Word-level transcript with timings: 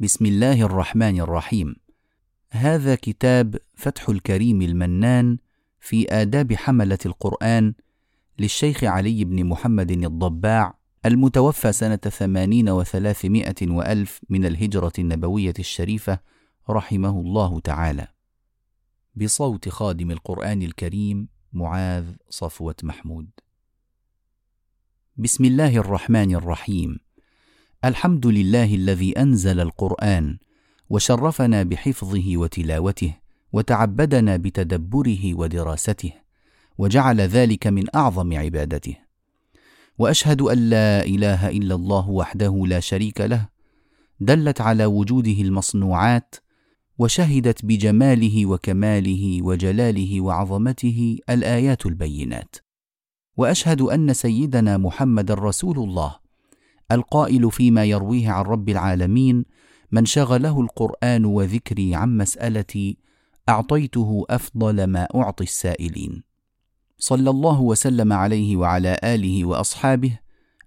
بسم 0.00 0.26
الله 0.26 0.62
الرحمن 0.62 1.20
الرحيم 1.20 1.76
هذا 2.50 2.94
كتاب 2.94 3.56
فتح 3.74 4.08
الكريم 4.08 4.62
المنان 4.62 5.38
في 5.80 6.06
آداب 6.10 6.52
حملة 6.54 6.98
القرآن 7.06 7.74
للشيخ 8.38 8.84
علي 8.84 9.24
بن 9.24 9.44
محمد 9.44 9.90
الضباع 9.90 10.78
المتوفى 11.06 11.72
سنة 11.72 11.96
ثمانين 11.96 12.68
وثلاثمائة 12.68 13.54
وألف 13.62 14.20
من 14.28 14.46
الهجرة 14.46 14.92
النبوية 14.98 15.54
الشريفة 15.58 16.18
رحمه 16.70 17.20
الله 17.20 17.60
تعالى. 17.60 18.06
بصوت 19.14 19.68
خادم 19.68 20.10
القرآن 20.10 20.62
الكريم 20.62 21.28
معاذ 21.52 22.06
صفوة 22.30 22.76
محمود. 22.82 23.30
بسم 25.16 25.44
الله 25.44 25.76
الرحمن 25.76 26.34
الرحيم. 26.34 27.07
الحمد 27.84 28.26
لله 28.26 28.74
الذي 28.74 29.12
أنزل 29.12 29.60
القرآن 29.60 30.38
وشرفنا 30.90 31.62
بحفظه 31.62 32.36
وتلاوته 32.36 33.14
وتعبدنا 33.52 34.36
بتدبره 34.36 35.34
ودراسته 35.34 36.12
وجعل 36.78 37.20
ذلك 37.20 37.66
من 37.66 37.84
أعظم 37.94 38.36
عبادته. 38.38 38.96
وأشهد 39.98 40.40
أن 40.42 40.58
لا 40.70 41.04
إله 41.04 41.48
إلا 41.48 41.74
الله 41.74 42.10
وحده 42.10 42.64
لا 42.66 42.80
شريك 42.80 43.20
له 43.20 43.48
دلت 44.20 44.60
على 44.60 44.84
وجوده 44.84 45.42
المصنوعات 45.42 46.34
وشهدت 46.98 47.64
بجماله 47.64 48.46
وكماله 48.46 49.42
وجلاله 49.42 50.20
وعظمته 50.20 51.18
الآيات 51.30 51.86
البينات. 51.86 52.56
وأشهد 53.36 53.80
أن 53.80 54.12
سيدنا 54.14 54.76
محمد 54.76 55.30
رسول 55.30 55.78
الله 55.78 56.27
القائل 56.92 57.50
فيما 57.50 57.84
يرويه 57.84 58.30
عن 58.30 58.44
رب 58.44 58.68
العالمين 58.68 59.44
من 59.92 60.04
شغله 60.04 60.60
القرآن 60.60 61.24
وذكري 61.24 61.94
عن 61.94 62.16
مسألتي 62.16 62.98
أعطيته 63.48 64.24
أفضل 64.30 64.84
ما 64.84 65.08
أعطي 65.14 65.44
السائلين. 65.44 66.22
صلى 66.98 67.30
الله 67.30 67.60
وسلم 67.60 68.12
عليه 68.12 68.56
وعلى 68.56 69.00
آله 69.04 69.44
وأصحابه 69.44 70.18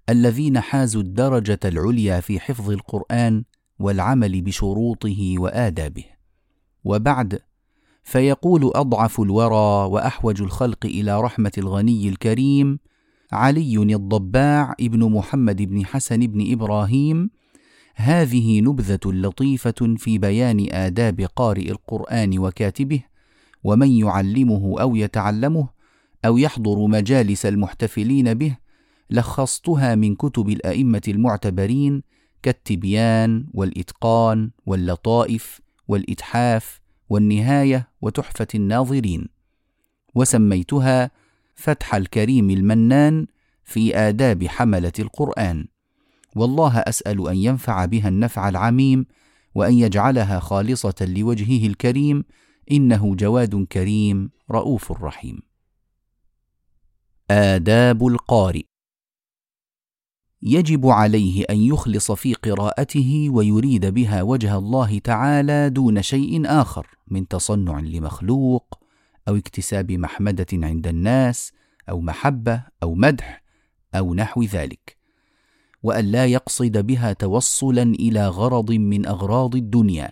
الذين 0.09 0.59
حازوا 0.59 1.01
الدرجة 1.01 1.59
العليا 1.65 2.19
في 2.19 2.39
حفظ 2.39 2.71
القرآن 2.71 3.43
والعمل 3.79 4.41
بشروطه 4.41 5.35
وآدابه. 5.37 6.05
وبعد 6.83 7.39
فيقول 8.03 8.71
أضعف 8.75 9.21
الورى 9.21 9.91
وأحوج 9.91 10.41
الخلق 10.41 10.85
إلى 10.85 11.21
رحمة 11.21 11.51
الغني 11.57 12.09
الكريم 12.09 12.79
علي 13.31 13.77
الضباع 13.95 14.75
ابن 14.79 15.11
محمد 15.11 15.61
بن 15.61 15.85
حسن 15.85 16.19
بن 16.19 16.51
إبراهيم. 16.51 17.29
هذه 17.95 18.61
نبذة 18.61 18.99
لطيفة 19.05 19.95
في 19.97 20.17
بيان 20.17 20.67
آداب 20.71 21.21
قارئ 21.35 21.71
القرآن 21.71 22.39
وكاتبه 22.39 23.03
ومن 23.63 23.91
يعلمه 23.91 24.81
أو 24.81 24.95
يتعلمه 24.95 25.69
أو 26.25 26.37
يحضر 26.37 26.87
مجالس 26.87 27.45
المحتفلين 27.45 28.33
به 28.33 28.57
لخصتها 29.09 29.95
من 29.95 30.15
كتب 30.15 30.49
الأئمة 30.49 31.01
المعتبرين 31.07 32.03
كالتبيان 32.43 33.47
والإتقان 33.53 34.51
واللطائف 34.65 35.61
والإتحاف 35.87 36.81
والنهاية 37.09 37.89
وتحفة 38.01 38.47
الناظرين. 38.55 39.27
وسميتها 40.15 41.11
فتح 41.61 41.95
الكريم 41.95 42.49
المنان 42.49 43.27
في 43.63 43.95
آداب 43.97 44.47
حملة 44.47 44.91
القرآن. 44.99 45.67
والله 46.35 46.77
أسأل 46.77 47.27
أن 47.27 47.37
ينفع 47.37 47.85
بها 47.85 48.07
النفع 48.07 48.49
العميم 48.49 49.05
وأن 49.55 49.73
يجعلها 49.73 50.39
خالصة 50.39 50.95
لوجهه 51.01 51.67
الكريم. 51.67 52.23
إنه 52.71 53.15
جواد 53.15 53.67
كريم 53.71 54.29
رؤوف 54.51 54.91
رحيم. 54.91 55.39
آداب 57.31 58.07
القارئ. 58.07 58.63
يجب 60.43 60.87
عليه 60.87 61.45
أن 61.49 61.57
يخلص 61.57 62.11
في 62.11 62.33
قراءته 62.33 63.29
ويريد 63.29 63.85
بها 63.85 64.21
وجه 64.21 64.57
الله 64.57 64.99
تعالى 64.99 65.69
دون 65.69 66.01
شيء 66.01 66.41
آخر 66.45 66.87
من 67.07 67.27
تصنع 67.27 67.79
لمخلوق 67.79 68.79
أو 69.27 69.35
اكتساب 69.35 69.91
محمدة 69.91 70.47
عند 70.53 70.87
الناس 70.87 71.51
أو 71.89 72.01
محبة 72.01 72.63
أو 72.83 72.95
مدح 72.95 73.43
أو 73.95 74.13
نحو 74.13 74.43
ذلك 74.43 74.97
وأن 75.83 76.05
لا 76.05 76.25
يقصد 76.25 76.77
بها 76.77 77.13
توصلا 77.13 77.83
إلى 77.83 78.27
غرض 78.27 78.71
من 78.71 79.05
أغراض 79.05 79.55
الدنيا 79.55 80.11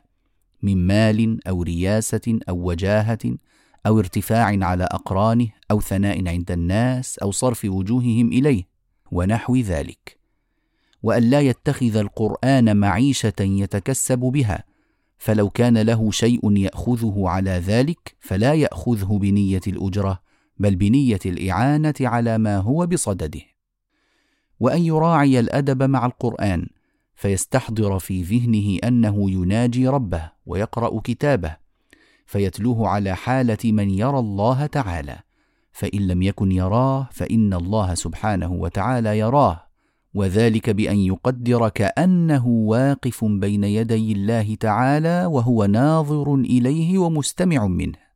من 0.63 0.87
مال 0.87 1.47
أو 1.47 1.63
رياسة 1.63 2.39
أو 2.49 2.69
وجاهة 2.69 3.37
أو 3.85 3.99
ارتفاع 3.99 4.65
على 4.65 4.83
أقرانه 4.83 5.47
أو 5.71 5.81
ثناء 5.81 6.27
عند 6.27 6.51
الناس 6.51 7.19
أو 7.19 7.31
صرف 7.31 7.65
وجوههم 7.65 8.27
إليه 8.27 8.63
ونحو 9.11 9.55
ذلك 9.55 10.19
وأن 11.03 11.23
لا 11.23 11.41
يتخذ 11.41 11.95
القرآن 11.95 12.77
معيشة 12.77 13.33
يتكسب 13.39 14.19
بها 14.19 14.63
فلو 15.17 15.49
كان 15.49 15.77
له 15.77 16.11
شيء 16.11 16.57
يأخذه 16.57 17.23
على 17.25 17.51
ذلك 17.51 18.15
فلا 18.19 18.53
يأخذه 18.53 19.17
بنية 19.21 19.61
الأجرة 19.67 20.28
بل 20.59 20.75
بنية 20.75 21.19
الإعانة 21.25 21.93
على 22.01 22.37
ما 22.37 22.57
هو 22.57 22.87
بصدده. 22.87 23.41
وأن 24.59 24.81
يراعي 24.81 25.39
الأدب 25.39 25.83
مع 25.83 26.05
القرآن 26.05 26.67
فيستحضر 27.15 27.99
في 27.99 28.21
ذهنه 28.21 28.79
أنه 28.87 29.31
يناجي 29.31 29.87
ربه 29.87 30.31
ويقرأ 30.45 31.01
كتابه 31.03 31.55
فيتلوه 32.25 32.87
على 32.87 33.15
حالة 33.15 33.57
من 33.63 33.89
يرى 33.89 34.19
الله 34.19 34.65
تعالى 34.65 35.19
فإن 35.71 36.07
لم 36.07 36.21
يكن 36.21 36.51
يراه 36.51 37.09
فإن 37.11 37.53
الله 37.53 37.93
سبحانه 37.93 38.53
وتعالى 38.53 39.19
يراه 39.19 39.63
وذلك 40.13 40.69
بأن 40.69 40.97
يقدر 40.97 41.69
كأنه 41.69 42.47
واقف 42.47 43.25
بين 43.25 43.63
يدي 43.63 44.11
الله 44.11 44.55
تعالى 44.55 45.25
وهو 45.25 45.65
ناظر 45.65 46.35
إليه 46.35 46.97
ومستمع 46.97 47.67
منه. 47.67 48.08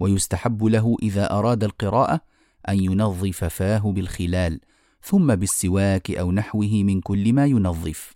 ويستحب 0.00 0.64
له 0.64 0.96
إذا 1.02 1.30
أراد 1.32 1.64
القراءة 1.64 2.20
أن 2.68 2.84
ينظف 2.84 3.44
فاه 3.44 3.92
بالخلال 3.92 4.60
ثم 5.02 5.34
بالسواك 5.34 6.10
أو 6.10 6.32
نحوه 6.32 6.82
من 6.82 7.00
كل 7.00 7.32
ما 7.32 7.46
ينظف. 7.46 8.14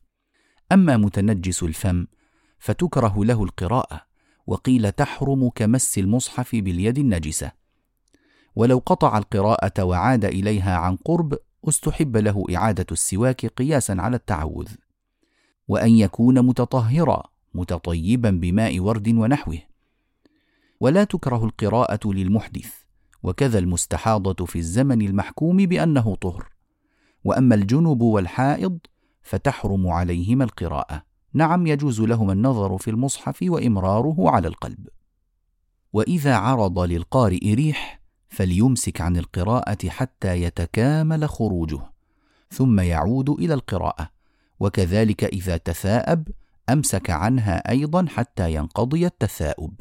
أما 0.72 0.96
متنجس 0.96 1.62
الفم 1.62 2.06
فتكره 2.58 3.24
له 3.24 3.44
القراءة 3.44 4.00
وقيل 4.46 4.92
تحرم 4.92 5.48
كمس 5.48 5.98
المصحف 5.98 6.54
باليد 6.54 6.98
النجسة. 6.98 7.52
ولو 8.56 8.82
قطع 8.86 9.18
القراءة 9.18 9.84
وعاد 9.84 10.24
إليها 10.24 10.76
عن 10.76 10.96
قرب 10.96 11.38
استحب 11.68 12.16
له 12.16 12.44
إعادة 12.54 12.86
السواك 12.92 13.46
قياسا 13.46 13.96
على 13.98 14.16
التعوذ. 14.16 14.68
وأن 15.68 15.90
يكون 15.90 16.46
متطهرا 16.46 17.22
متطيبا 17.54 18.30
بماء 18.30 18.80
ورد 18.80 19.08
ونحوه. 19.08 19.73
ولا 20.80 21.04
تكره 21.04 21.44
القراءة 21.44 22.00
للمحدث 22.04 22.84
وكذا 23.22 23.58
المستحاضة 23.58 24.44
في 24.44 24.58
الزمن 24.58 25.02
المحكوم 25.02 25.56
بأنه 25.56 26.14
طهر. 26.14 26.48
وأما 27.24 27.54
الجنب 27.54 28.00
والحائض 28.00 28.78
فتحرم 29.22 29.88
عليهما 29.88 30.44
القراءة. 30.44 31.02
نعم 31.34 31.66
يجوز 31.66 32.00
لهما 32.00 32.32
النظر 32.32 32.78
في 32.78 32.90
المصحف 32.90 33.38
وإمراره 33.42 34.30
على 34.30 34.48
القلب. 34.48 34.88
وإذا 35.92 36.36
عرض 36.36 36.78
للقارئ 36.78 37.54
ريح 37.54 38.00
فليمسك 38.28 39.00
عن 39.00 39.16
القراءة 39.16 39.88
حتى 39.88 40.42
يتكامل 40.42 41.28
خروجه 41.28 41.80
ثم 42.50 42.80
يعود 42.80 43.30
إلى 43.30 43.54
القراءة. 43.54 44.10
وكذلك 44.60 45.24
إذا 45.24 45.56
تثاءب 45.56 46.28
أمسك 46.70 47.10
عنها 47.10 47.70
أيضا 47.70 48.06
حتى 48.08 48.54
ينقضي 48.54 49.06
التثاؤب. 49.06 49.80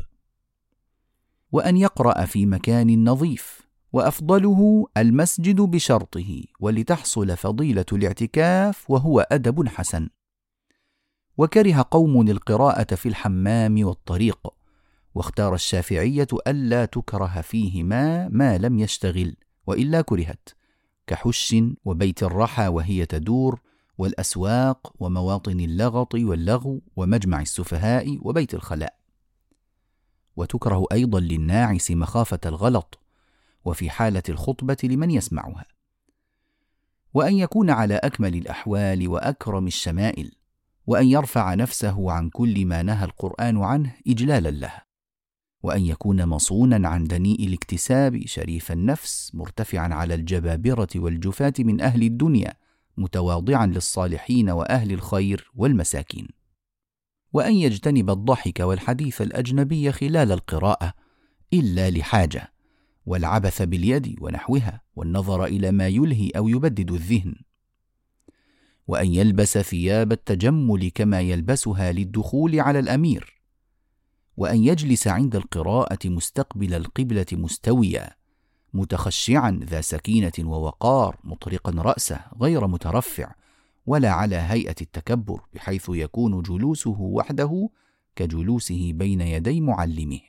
وأن 1.54 1.78
يقرأ 1.78 2.26
في 2.26 2.46
مكان 2.46 3.10
نظيف 3.10 3.62
وأفضله 3.94 4.88
المسجد 4.98 5.62
بشرطه 5.62 6.44
ولتحصل 6.60 7.38
فضيلة 7.38 7.86
الاعتكاف 7.92 8.92
وهو 8.92 9.28
أدب 9.32 9.68
حسن. 9.68 10.10
وكره 11.38 11.86
قوم 11.92 12.30
القراءة 12.30 12.96
في 12.96 13.10
الحمام 13.10 13.86
والطريق 13.86 14.48
واختار 15.16 15.54
الشافعية 15.54 16.28
ألا 16.48 16.86
تكره 16.86 17.42
فيهما 17.42 18.30
ما 18.30 18.58
لم 18.58 18.80
يشتغل 18.80 19.36
وإلا 19.68 20.02
كرهت 20.02 20.50
كحش 21.08 21.56
وبيت 21.86 22.24
الرحى 22.24 22.68
وهي 22.68 23.06
تدور 23.06 23.62
والأسواق 23.98 24.94
ومواطن 25.00 25.60
اللغط 25.60 26.16
واللغو 26.16 26.82
ومجمع 26.96 27.42
السفهاء 27.42 28.18
وبيت 28.22 28.54
الخلاء. 28.54 29.03
وتكره 30.36 30.86
أيضا 30.92 31.20
للناعس 31.20 31.92
مخافة 31.92 32.40
الغلط 32.46 33.00
وفي 33.66 33.90
حالة 33.90 34.24
الخطبة 34.30 34.78
لمن 34.84 35.12
يسمعها. 35.12 35.66
وأن 37.14 37.34
يكون 37.34 37.70
على 37.70 37.96
أكمل 37.96 38.36
الأحوال 38.36 39.08
وأكرم 39.08 39.68
الشمائل 39.68 40.32
وأن 40.88 41.08
يرفع 41.08 41.54
نفسه 41.54 42.12
عن 42.12 42.30
كل 42.30 42.66
ما 42.66 42.84
نهى 42.84 43.06
القرآن 43.06 43.64
عنه 43.64 43.96
اجلالا 44.08 44.50
له 44.50 44.74
وأن 45.64 45.86
يكون 45.86 46.26
مصونا 46.26 46.88
عن 46.88 47.04
دنيء 47.04 47.48
الاكتساب 47.48 48.22
شريف 48.26 48.72
النفس 48.72 49.36
مرتفعا 49.36 49.94
على 49.94 50.14
الجبابرة 50.14 50.88
والجفاة 50.96 51.54
من 51.60 51.82
أهل 51.82 52.04
الدنيا 52.04 52.54
متواضعا 52.98 53.66
للصالحين 53.66 54.50
وأهل 54.50 54.92
الخير 54.92 55.52
والمساكين. 55.56 56.28
وأن 57.34 57.54
يجتنب 57.54 58.10
الضحك 58.10 58.60
والحديث 58.60 59.22
الأجنبي 59.22 59.92
خلال 59.92 60.32
القراءة 60.32 60.94
إلا 61.54 61.90
لحاجة 61.90 62.54
والعبث 63.06 63.62
باليد 63.62 64.16
ونحوها 64.22 64.82
والنظر 64.96 65.46
إلى 65.46 65.72
ما 65.72 65.88
يلهي 65.88 66.30
أو 66.30 66.48
يبدد 66.48 66.92
الذهن. 66.92 67.36
وأن 68.88 69.14
يلبس 69.14 69.58
ثياب 69.58 70.12
التجمل 70.12 70.92
كما 70.96 71.22
يلبسها 71.22 71.92
للدخول 71.92 72.60
على 72.60 72.80
الأمير. 72.80 73.42
وأن 74.38 74.64
يجلس 74.64 75.08
عند 75.08 75.36
القراءة 75.36 76.00
مستقبل 76.06 76.74
القبلة 76.74 77.26
مستويا 77.32 78.16
متخشعا 78.74 79.60
ذا 79.64 79.82
سكينة 79.82 80.32
ووقار 80.40 81.18
مطرقا 81.24 81.72
رأسه 81.72 82.20
غير 82.42 82.68
مترفع 82.68 83.32
ولا 83.86 84.12
على 84.12 84.36
هيئة 84.36 84.76
التكبر 84.82 85.42
بحيث 85.54 85.90
يكون 85.90 86.42
جلوسه 86.42 87.02
وحده 87.02 87.70
كجلوسه 88.16 88.92
بين 88.94 89.22
يدي 89.22 89.62
معلمه. 89.62 90.20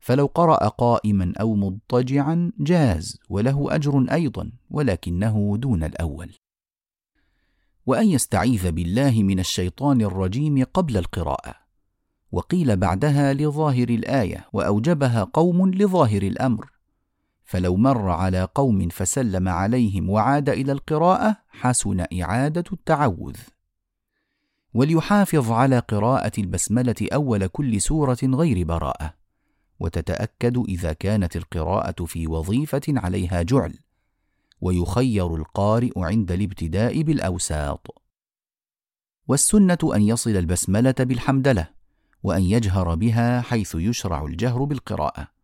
فلو 0.00 0.26
قرأ 0.26 0.68
قائما 0.68 1.32
أو 1.40 1.54
مضطجعا 1.54 2.52
جاز 2.58 3.20
وله 3.28 3.74
أجر 3.74 4.06
أيضا 4.12 4.52
ولكنه 4.70 5.56
دون 5.56 5.84
الأول. 5.84 6.34
وأن 7.86 8.06
يستعيذ 8.06 8.70
بالله 8.70 9.22
من 9.22 9.38
الشيطان 9.38 10.00
الرجيم 10.00 10.64
قبل 10.64 10.96
القراءة. 10.96 11.54
وقيل 12.32 12.76
بعدها 12.76 13.32
لظاهر 13.32 13.88
الآية 13.88 14.48
وأوجبها 14.52 15.24
قوم 15.24 15.70
لظاهر 15.70 16.22
الأمر. 16.22 16.75
فلو 17.46 17.76
مر 17.76 18.10
على 18.10 18.48
قوم 18.54 18.88
فسلم 18.88 19.48
عليهم 19.48 20.10
وعاد 20.10 20.48
إلى 20.48 20.72
القراءة 20.72 21.36
حسن 21.48 22.04
إعادة 22.22 22.64
التعوذ. 22.72 23.36
وليحافظ 24.74 25.50
على 25.50 25.78
قراءة 25.78 26.32
البسملة 26.38 26.94
أول 27.12 27.46
كل 27.46 27.80
سورة 27.80 28.18
غير 28.24 28.66
براءة. 28.66 29.14
وتتأكد 29.80 30.58
إذا 30.68 30.92
كانت 30.92 31.36
القراءة 31.36 32.04
في 32.04 32.26
وظيفة 32.26 32.82
عليها 32.88 33.42
جعل. 33.42 33.78
ويخير 34.60 35.34
القارئ 35.34 35.92
عند 35.96 36.32
الابتداء 36.32 37.02
بالأوساط. 37.02 38.02
والسنة 39.28 39.78
أن 39.94 40.02
يصل 40.02 40.30
البسملة 40.30 40.94
بالحمدله 40.98 41.68
وأن 42.22 42.42
يجهر 42.42 42.94
بها 42.94 43.40
حيث 43.40 43.74
يشرع 43.74 44.24
الجهر 44.24 44.64
بالقراءة. 44.64 45.35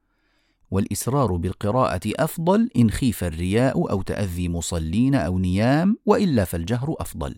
والإسرار 0.73 1.37
بالقراءة 1.37 2.01
أفضل 2.07 2.71
إن 2.77 2.91
خيف 2.91 3.25
الرياء 3.25 3.91
أو 3.91 4.03
تأذي 4.03 4.49
مصلين 4.49 5.15
أو 5.15 5.39
نيام 5.39 5.99
وإلا 6.07 6.45
فالجهر 6.45 6.97
أفضل. 6.99 7.37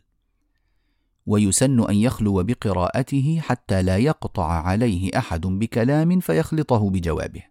ويسن 1.26 1.88
أن 1.88 1.94
يخلو 1.94 2.42
بقراءته 2.42 3.40
حتى 3.42 3.82
لا 3.82 3.96
يقطع 3.96 4.46
عليه 4.46 5.18
أحد 5.18 5.40
بكلام 5.46 6.20
فيخلطه 6.20 6.90
بجوابه. 6.90 7.42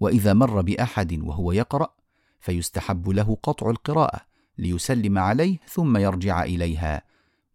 وإذا 0.00 0.32
مر 0.32 0.60
بأحد 0.60 1.20
وهو 1.22 1.52
يقرأ 1.52 1.94
فيستحب 2.40 3.08
له 3.08 3.36
قطع 3.42 3.70
القراءة 3.70 4.20
ليسلم 4.58 5.18
عليه 5.18 5.58
ثم 5.68 5.96
يرجع 5.96 6.42
إليها 6.42 7.02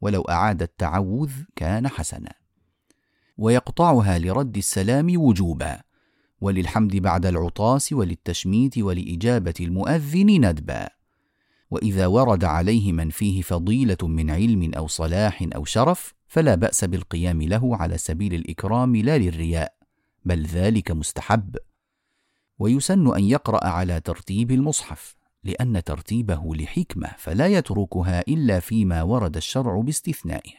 ولو 0.02 0.22
أعاد 0.22 0.62
التعوذ 0.62 1.32
كان 1.56 1.88
حسنا. 1.88 2.34
ويقطعها 3.38 4.20
لرد 4.20 4.58
السلام 4.58 5.14
وجوبا 5.18 5.87
وللحمد 6.42 6.96
بعد 6.96 7.26
العطاس 7.26 7.94
وللتشميت 7.94 8.78
ولإجابة 8.78 9.54
المؤذن 9.60 10.50
ندبا. 10.50 10.90
وإذا 11.72 12.08
ورد 12.08 12.44
عليه 12.44 12.92
من 12.92 13.10
فيه 13.10 13.42
فضيلة 13.42 13.98
من 14.04 14.32
علم 14.32 14.72
أو 14.74 14.88
صلاح 14.88 15.48
أو 15.56 15.66
شرف 15.66 16.14
فلا 16.28 16.56
بأس 16.56 16.84
بالقيام 16.84 17.42
له 17.42 17.76
على 17.76 17.98
سبيل 17.98 18.34
الإكرام 18.34 18.96
لا 18.96 19.18
للرياء 19.18 19.74
بل 20.26 20.46
ذلك 20.46 20.92
مستحب. 20.92 21.58
ويسن 22.60 23.16
أن 23.16 23.24
يقرأ 23.24 23.68
على 23.68 24.00
ترتيب 24.00 24.52
المصحف 24.52 25.16
لأن 25.44 25.84
ترتيبه 25.84 26.56
لحكمة 26.56 27.10
فلا 27.18 27.48
يتركها 27.48 28.22
إلا 28.28 28.60
فيما 28.60 29.04
ورد 29.04 29.38
الشرع 29.38 29.82
باستثنائه. 29.82 30.52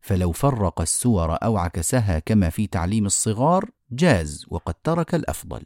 فلو 0.00 0.32
فرق 0.32 0.80
السور 0.80 1.34
أو 1.34 1.56
عكسها 1.56 2.18
كما 2.18 2.50
في 2.50 2.66
تعليم 2.66 3.06
الصغار 3.06 3.70
جاز 3.92 4.46
وقد 4.48 4.74
ترك 4.74 5.14
الأفضل. 5.14 5.62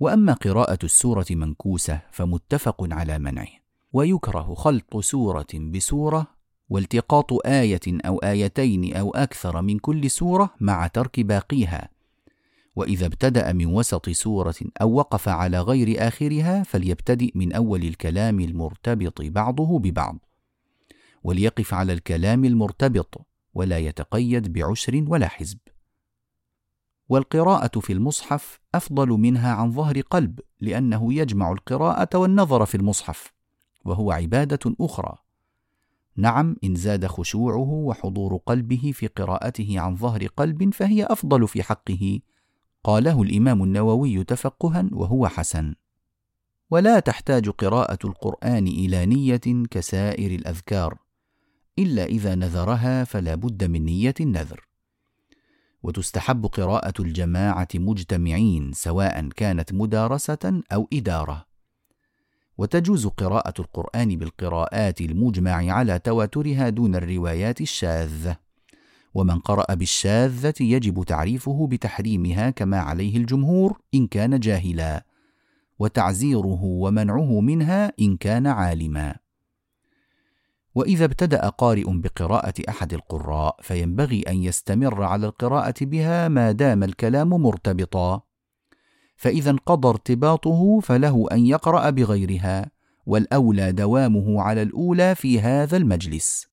وأما 0.00 0.32
قراءة 0.32 0.78
السورة 0.84 1.26
منكوسة 1.30 2.00
فمتفق 2.10 2.86
على 2.90 3.18
منعه 3.18 3.48
ويكره 3.92 4.54
خلط 4.54 4.96
سورة 4.96 5.46
بسورة 5.54 6.26
والتقاط 6.68 7.46
آية 7.46 7.80
أو 7.86 8.18
آيتين 8.18 8.96
أو 8.96 9.10
أكثر 9.10 9.62
من 9.62 9.78
كل 9.78 10.10
سورة 10.10 10.54
مع 10.60 10.86
ترك 10.86 11.20
باقيها. 11.20 11.88
وإذا 12.76 13.06
ابتدأ 13.06 13.52
من 13.52 13.66
وسط 13.66 14.10
سورة 14.10 14.54
أو 14.80 14.92
وقف 14.92 15.28
على 15.28 15.60
غير 15.60 16.08
آخرها 16.08 16.62
فليبتدئ 16.62 17.32
من 17.34 17.52
أول 17.52 17.82
الكلام 17.82 18.40
المرتبط 18.40 19.22
بعضه 19.22 19.78
ببعض. 19.78 20.18
وليقف 21.24 21.74
على 21.74 21.92
الكلام 21.92 22.44
المرتبط 22.44 23.26
ولا 23.54 23.78
يتقيد 23.78 24.52
بعشر 24.52 25.04
ولا 25.06 25.28
حزب. 25.28 25.58
والقراءة 27.12 27.80
في 27.80 27.92
المصحف 27.92 28.60
أفضل 28.74 29.08
منها 29.08 29.52
عن 29.52 29.72
ظهر 29.72 30.00
قلب 30.00 30.40
لأنه 30.60 31.14
يجمع 31.14 31.52
القراءة 31.52 32.18
والنظر 32.18 32.66
في 32.66 32.74
المصحف 32.74 33.32
وهو 33.84 34.12
عبادة 34.12 34.74
أخرى. 34.80 35.18
نعم 36.16 36.56
إن 36.64 36.74
زاد 36.74 37.06
خشوعه 37.06 37.70
وحضور 37.70 38.36
قلبه 38.36 38.92
في 38.94 39.06
قراءته 39.06 39.80
عن 39.80 39.96
ظهر 39.96 40.26
قلب 40.26 40.74
فهي 40.74 41.04
أفضل 41.04 41.48
في 41.48 41.62
حقه 41.62 42.20
قاله 42.84 43.22
الإمام 43.22 43.62
النووي 43.62 44.24
تفقها 44.24 44.88
وهو 44.92 45.28
حسن. 45.28 45.74
ولا 46.70 47.00
تحتاج 47.00 47.48
قراءة 47.48 47.98
القرآن 48.04 48.66
إلى 48.66 49.06
نية 49.06 49.66
كسائر 49.70 50.30
الأذكار 50.30 50.98
إلا 51.78 52.04
إذا 52.04 52.34
نذرها 52.34 53.04
فلا 53.04 53.34
بد 53.34 53.64
من 53.64 53.84
نية 53.84 54.14
النذر. 54.20 54.71
وتستحب 55.82 56.46
قراءة 56.46 57.02
الجماعة 57.02 57.68
مجتمعين 57.74 58.72
سواء 58.72 59.28
كانت 59.28 59.72
مدارسة 59.72 60.62
أو 60.72 60.88
إدارة. 60.92 61.46
وتجوز 62.58 63.06
قراءة 63.06 63.60
القرآن 63.60 64.16
بالقراءات 64.16 65.00
المجمع 65.00 65.72
على 65.72 65.98
تواترها 65.98 66.68
دون 66.68 66.94
الروايات 66.94 67.60
الشاذة. 67.60 68.36
ومن 69.14 69.38
قرأ 69.38 69.74
بالشاذة 69.74 70.54
يجب 70.60 71.04
تعريفه 71.04 71.66
بتحريمها 71.66 72.50
كما 72.50 72.78
عليه 72.78 73.16
الجمهور 73.16 73.78
إن 73.94 74.06
كان 74.06 74.40
جاهلا. 74.40 75.06
وتعزيره 75.78 76.60
ومنعه 76.62 77.40
منها 77.40 77.92
إن 78.00 78.16
كان 78.16 78.46
عالما. 78.46 79.21
وإذا 80.74 81.04
ابتدأ 81.04 81.48
قارئ 81.48 81.84
بقراءة 81.86 82.54
أحد 82.68 82.94
القراء 82.94 83.56
فينبغي 83.62 84.22
أن 84.22 84.42
يستمر 84.42 85.02
على 85.02 85.26
القراءة 85.26 85.74
بها 85.80 86.28
ما 86.28 86.52
دام 86.52 86.82
الكلام 86.82 87.28
مرتبطا. 87.28 88.22
فإذا 89.16 89.50
انقضى 89.50 89.88
ارتباطه 89.88 90.80
فله 90.80 91.26
أن 91.32 91.46
يقرأ 91.46 91.90
بغيرها 91.90 92.70
والأولى 93.06 93.72
دوامه 93.72 94.42
على 94.42 94.62
الأولى 94.62 95.14
في 95.14 95.40
هذا 95.40 95.76
المجلس. 95.76 96.46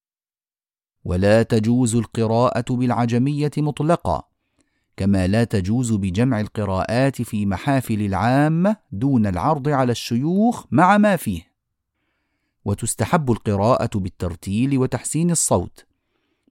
ولا 1.04 1.44
تجوز 1.44 1.96
القراءة 1.96 2.66
بالعجمية 2.70 3.52
مطلقا 3.58 4.24
كما 4.98 5.28
لا 5.28 5.44
تجوز 5.44 5.92
بجمع 5.94 6.40
القراءات 6.40 7.22
في 7.22 7.46
محافل 7.46 8.02
العامة 8.02 8.76
دون 8.92 9.28
العرض 9.28 9.70
على 9.70 9.92
الشيوخ 9.92 10.66
مع 10.72 10.98
ما 10.98 11.16
فيه. 11.16 11.49
وتستحب 12.66 13.32
القراءة 13.32 14.00
بالترتيل 14.00 14.78
وتحسين 14.78 15.32
الصوت 15.32 15.86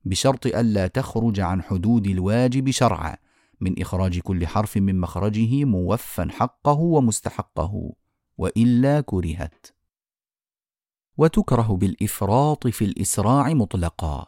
بشرط 0.04 0.46
ألا 0.46 0.86
تخرج 0.86 1.40
عن 1.40 1.62
حدود 1.62 2.06
الواجب 2.06 2.70
شرعا 2.70 3.16
من 3.60 3.80
إخراج 3.80 4.18
كل 4.18 4.46
حرف 4.46 4.76
من 4.76 5.00
مخرجه 5.00 5.64
موفا 5.64 6.28
حقه 6.30 6.78
ومستحقه 6.78 7.92
وإلا 8.38 9.00
كرهت. 9.00 9.66
وتكره 11.16 11.76
بالإفراط 11.76 12.66
في 12.66 12.84
الإسراع 12.84 13.54
مطلقا. 13.54 14.26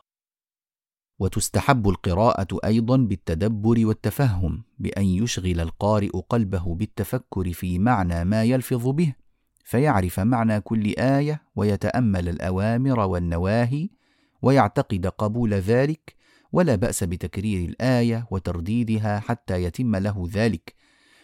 وتستحب 1.18 1.88
القراءة 1.88 2.58
أيضا 2.64 2.96
بالتدبر 2.96 3.87
والتفهم 3.87 4.64
بأن 4.78 5.04
يشغل 5.04 5.60
القارئ 5.60 6.10
قلبه 6.28 6.75
بالتفكر 6.75 7.52
في 7.52 7.78
معنى 7.78 8.25
ما 8.25 8.44
يلفظ 8.44 8.88
به. 8.88 9.14
فيعرف 9.64 10.21
معنى 10.21 10.61
كل 10.61 10.95
آية 10.99 11.43
ويتأمل 11.57 12.29
الأوامر 12.29 13.00
والنواهي 13.00 13.88
ويعتقد 14.43 15.07
قبول 15.07 15.55
ذلك 15.55 16.17
ولا 16.52 16.75
بأس 16.75 17.05
بتكرير 17.05 17.69
الآية 17.69 18.26
وترديدها 18.31 19.21
حتى 19.21 19.62
يتم 19.62 19.97
له 19.97 20.29
ذلك. 20.33 20.75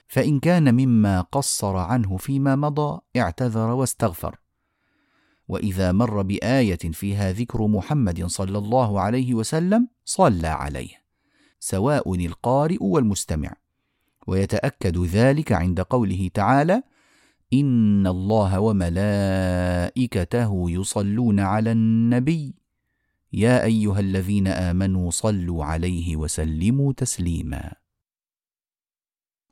فإن 0.09 0.41
كان 0.41 0.75
مما 0.75 1.21
قصر 1.21 1.77
عنه 1.77 2.17
فيما 2.17 2.57
مضى 2.57 3.01
اعتذر 3.17 3.71
واستغفر. 3.71 4.39
وإذا 5.49 5.93
مر 5.93 6.23
بآية 6.23 6.77
فيها 6.77 7.33
ذكر 7.33 7.67
محمد 7.67 8.27
صلى 8.27 8.59
الله 8.59 9.01
عليه 9.01 9.35
وسلم 9.35 9.89
صلى 10.05 10.49
عليه 10.49 10.91
سواء 11.61 12.15
القارئ 12.15 12.79
والمستمع. 12.81 13.57
ويتأكد 14.27 14.99
ذلك 14.99 15.53
عند 15.53 15.81
قوله 15.81 16.31
تعالى 16.35 16.83
ان 17.53 18.07
الله 18.07 18.61
وملائكته 18.61 19.11
يصلون 20.71 21.41
على 21.41 21.73
النبي. 21.73 22.55
يا 23.33 23.65
ايها 23.65 24.01
الذين 24.01 24.49
امنوا 24.49 25.11
صلوا 25.11 25.65
عليه 25.65 26.17
وسلموا 26.17 26.93
تسليما. 26.93 27.73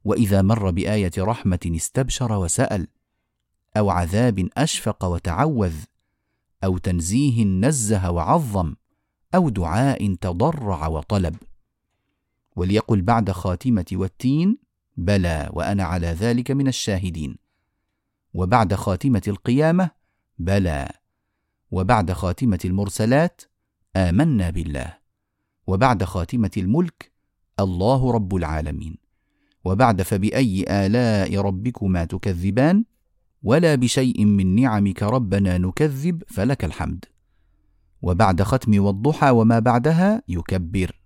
واذا 0.04 0.42
مر 0.42 0.70
بايه 0.70 1.12
رحمه 1.18 1.72
استبشر 1.76 2.32
وسال 2.32 2.88
أو 3.76 3.90
عذاب 3.90 4.48
اشفق 4.56 5.04
وتعوذ 5.04 5.74
أو 6.64 6.78
تنزيه 6.78 7.44
نزه 7.44 8.10
وعظم 8.10 8.74
أو 9.34 9.48
دعاء 9.48 10.14
تضرع 10.14 10.86
وطلب. 10.86 11.36
وليقل 12.56 13.02
بعد 13.02 13.30
خاتمه 13.30 13.86
والتين 13.92 14.58
بلى 14.96 15.50
وأنا 15.52 15.84
على 15.84 16.06
ذلك 16.06 16.50
من 16.50 16.68
الشاهدين. 16.68 17.43
وبعد 18.35 18.75
خاتمة 18.75 19.23
القيامة 19.29 19.91
بلى. 20.38 20.88
وبعد 21.71 22.12
خاتمة 22.12 22.59
المرسلات 22.64 23.43
آمنا 23.97 24.50
بالله. 24.50 24.99
وبعد 25.67 26.05
خاتمة 26.05 26.50
الملك 26.57 27.12
الله 27.61 28.12
رب 28.12 28.35
العالمين. 28.35 28.97
وبعد 29.64 30.03
فبأي 30.03 30.64
آلاء 30.69 31.38
ربكما 31.41 32.05
تكذبان 32.05 32.85
ولا 33.43 33.75
بشيء 33.75 34.25
من 34.25 34.55
نعمك 34.55 35.03
ربنا 35.03 35.59
نكذب 35.59 36.23
فلك 36.29 36.64
الحمد. 36.64 37.05
وبعد 38.03 38.43
ختم 38.43 38.83
والضحى 38.85 39.31
وما 39.31 39.59
بعدها 39.59 40.23
يكبر. 40.29 41.03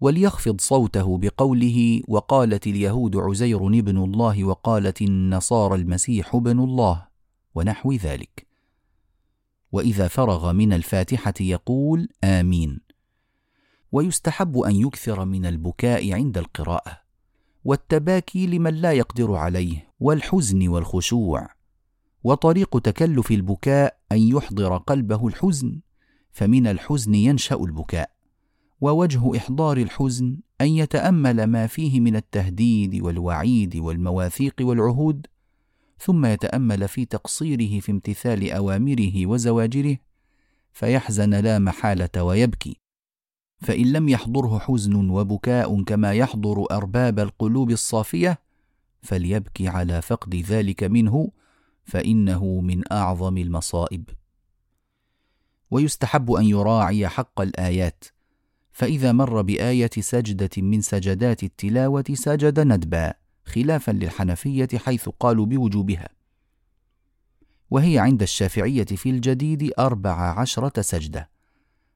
وليخفض 0.00 0.60
صوته 0.60 1.18
بقوله 1.18 2.02
وقالت 2.08 2.66
اليهود 2.66 3.16
عزير 3.16 3.66
ابن 3.66 4.04
الله 4.04 4.44
وقالت 4.44 5.02
النصارى 5.02 5.74
المسيح 5.74 6.34
ابن 6.34 6.58
الله 6.58 7.06
ونحو 7.54 7.92
ذلك. 7.92 8.46
وإذا 9.72 10.08
فرغ 10.08 10.52
من 10.52 10.72
الفاتحة 10.72 11.34
يقول 11.40 12.08
آمين. 12.24 12.80
ويستحب 13.92 14.58
أن 14.58 14.76
يكثر 14.76 15.24
من 15.24 15.46
البكاء 15.46 16.12
عند 16.12 16.38
القراءة 16.38 17.00
والتباكي 17.64 18.46
لمن 18.46 18.74
لا 18.74 18.92
يقدر 18.92 19.34
عليه 19.34 19.92
والحزن 20.00 20.68
والخشوع. 20.68 21.48
وطريق 22.24 22.78
تكلف 22.78 23.30
البكاء 23.30 23.98
أن 24.12 24.18
يحضر 24.18 24.76
قلبه 24.76 25.26
الحزن 25.26 25.80
فمن 26.32 26.66
الحزن 26.66 27.14
ينشأ 27.14 27.56
البكاء. 27.56 28.15
ووجه 28.80 29.36
إحضار 29.36 29.76
الحزن 29.76 30.38
أن 30.60 30.66
يتأمل 30.66 31.44
ما 31.44 31.66
فيه 31.66 32.00
من 32.00 32.16
التهديد 32.16 33.02
والوعيد 33.02 33.76
والمواثيق 33.76 34.54
والعهود 34.60 35.26
ثم 35.98 36.26
يتأمل 36.26 36.88
في 36.88 37.04
تقصيره 37.04 37.80
في 37.80 37.92
امتثال 37.92 38.50
أوامره 38.50 39.26
وزواجره 39.26 39.96
فيحزن 40.72 41.34
لا 41.34 41.58
محالة 41.58 42.22
ويبكي. 42.22 42.76
فإن 43.58 43.92
لم 43.92 44.08
يحضره 44.08 44.58
حزن 44.58 45.10
وبكاء 45.10 45.82
كما 45.82 46.12
يحضر 46.12 46.66
أرباب 46.70 47.18
القلوب 47.18 47.70
الصافية 47.70 48.38
فليبكي 49.02 49.68
على 49.68 50.02
فقد 50.02 50.34
ذلك 50.34 50.84
منه 50.84 51.30
فإنه 51.84 52.60
من 52.60 52.92
أعظم 52.92 53.38
المصائب. 53.38 54.10
ويستحب 55.70 56.32
أن 56.32 56.44
يراعي 56.44 57.08
حق 57.08 57.40
الآيات 57.40 58.04
فإذا 58.76 59.12
مر 59.12 59.42
بآية 59.42 59.90
سجدة 59.98 60.50
من 60.56 60.80
سجدات 60.80 61.42
التلاوة 61.42 62.04
سجد 62.12 62.60
ندبا 62.60 63.14
خلافا 63.44 63.92
للحنفية 63.92 64.68
حيث 64.76 65.08
قالوا 65.08 65.46
بوجوبها. 65.46 66.08
وهي 67.70 67.98
عند 67.98 68.22
الشافعية 68.22 68.84
في 68.84 69.10
الجديد 69.10 69.72
أربع 69.78 70.40
عشرة 70.40 70.82
سجدة 70.82 71.30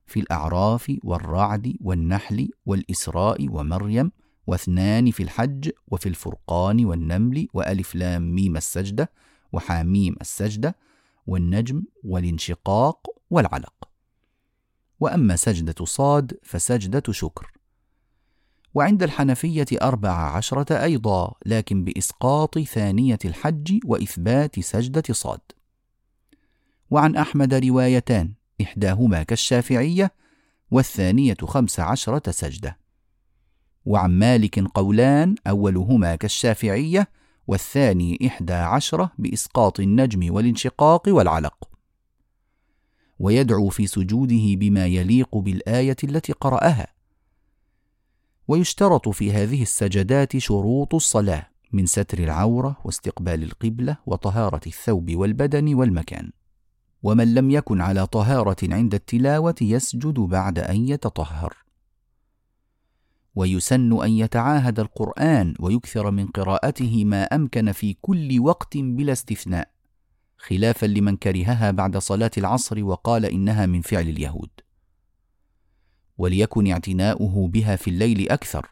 في 0.06 0.20
الأعراف 0.20 0.96
والرعد 1.04 1.76
والنحل 1.80 2.49
والإسراء 2.66 3.49
ومريم 3.49 4.12
واثنان 4.46 5.10
في 5.10 5.22
الحج 5.22 5.70
وفي 5.88 6.08
الفرقان 6.08 6.84
والنمل 6.84 7.49
وألف 7.54 7.94
لام 7.94 8.34
ميم 8.34 8.56
السجدة 8.56 9.10
وحاميم 9.52 10.16
السجدة 10.20 10.76
والنجم 11.26 11.82
والانشقاق 12.04 13.06
والعلق. 13.30 13.89
وأما 15.00 15.37
سجدة 15.37 15.85
صاد 15.85 16.38
فسجدة 16.42 17.02
شكر. 17.11 17.52
وعند 18.75 19.02
الحنفية 19.02 19.66
أربع 19.83 20.11
عشرة 20.11 20.83
أيضا 20.83 21.35
لكن 21.47 21.85
بإسقاط 21.85 22.59
ثانية 22.59 23.19
الحج 23.25 23.78
وإثبات 23.85 24.61
سجدة 24.61 25.02
صاد. 25.11 25.40
وعن 26.90 27.16
أحمد 27.16 27.54
روايتان 27.54 28.33
إحداهما 28.62 29.23
كالشافعية 29.23 30.12
والثانية 30.71 31.37
خمس 31.42 31.80
عشرة 31.80 32.30
سجدة. 32.30 32.78
وعن 33.85 34.11
مالك 34.11 34.59
قولان 34.59 35.35
أولهما 35.47 36.16
كالشافعية 36.16 37.09
والثاني 37.47 38.19
إحدى 38.26 38.52
عشرة 38.52 39.12
بإسقاط 39.19 39.80
النجم 39.80 40.35
والانشقاق 40.35 41.02
والعلق. 41.09 41.70
ويدعو 43.21 43.69
في 43.69 43.87
سجوده 43.87 44.55
بما 44.55 44.87
يليق 44.87 45.37
بالآية 45.37 45.97
التي 46.05 46.33
قرأها. 46.33 46.87
ويشترط 48.49 49.09
في 49.09 49.33
هذه 49.33 49.62
السجدات 49.62 50.37
شروط 50.37 50.95
الصلاة 50.95 51.47
من 51.73 51.87
ستر 51.87 52.19
العورة 52.19 52.77
واستقبال 52.85 53.43
القبلة 53.43 53.97
وطهارة 54.07 54.61
الثوب 54.67 55.15
والبدن 55.15 55.75
والمكان. 55.75 56.31
ومن 57.03 57.35
لم 57.35 57.50
يكن 57.50 57.81
على 57.81 58.07
طهارة 58.07 58.57
عند 58.62 58.95
التلاوة 58.95 59.55
يسجد 59.61 60.15
بعد 60.15 60.59
أن 60.59 60.89
يتطهر. 60.89 61.57
ويسن 63.35 64.03
أن 64.03 64.11
يتعاهد 64.11 64.81
القرآن 64.81 65.55
ويكثر 65.61 66.11
من 66.11 66.27
قراءته 66.27 67.05
ما 67.05 67.23
أمكن 67.25 67.73
في 67.73 67.97
كل 68.00 68.41
وقت 68.41 68.77
بلا 68.77 69.12
استثناء. 69.12 69.79
خلافا 70.42 70.87
لمن 70.87 71.16
كرهها 71.16 71.70
بعد 71.70 71.97
صلاة 71.97 72.30
العصر 72.38 72.85
وقال 72.85 73.25
إنها 73.25 73.66
من 73.66 73.80
فعل 73.80 74.09
اليهود. 74.09 74.50
وليكن 76.18 76.66
اعتناؤه 76.66 77.49
بها 77.49 77.76
في 77.76 77.90
الليل 77.90 78.30
أكثر 78.30 78.70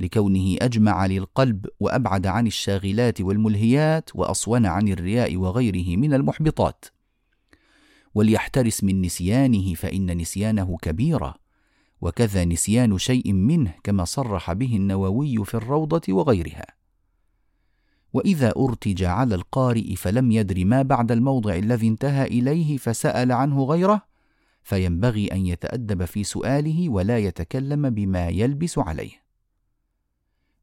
لكونه 0.00 0.56
أجمع 0.62 1.06
للقلب 1.06 1.66
وأبعد 1.80 2.26
عن 2.26 2.46
الشاغلات 2.46 3.20
والملهيات 3.20 4.10
وأصون 4.14 4.66
عن 4.66 4.88
الرياء 4.88 5.36
وغيره 5.36 5.96
من 5.96 6.14
المحبطات. 6.14 6.84
وليحترس 8.14 8.84
من 8.84 9.00
نسيانه 9.00 9.74
فإن 9.74 10.16
نسيانه 10.16 10.76
كبيرة 10.82 11.34
وكذا 12.00 12.44
نسيان 12.44 12.98
شيء 12.98 13.32
منه 13.32 13.74
كما 13.84 14.04
صرح 14.04 14.52
به 14.52 14.76
النووي 14.76 15.44
في 15.44 15.54
الروضة 15.54 16.02
وغيرها. 16.08 16.75
وإذا 18.16 18.52
أرتج 18.56 19.04
على 19.04 19.34
القارئ 19.34 19.94
فلم 19.94 20.32
يدر 20.32 20.64
ما 20.64 20.82
بعد 20.82 21.12
الموضع 21.12 21.54
الذي 21.54 21.88
انتهى 21.88 22.24
إليه 22.26 22.76
فسأل 22.76 23.32
عنه 23.32 23.64
غيره 23.64 24.02
فينبغي 24.62 25.26
أن 25.26 25.46
يتأدب 25.46 26.04
في 26.04 26.24
سؤاله 26.24 26.88
ولا 26.88 27.18
يتكلم 27.18 27.90
بما 27.90 28.28
يلبس 28.28 28.78
عليه. 28.78 29.22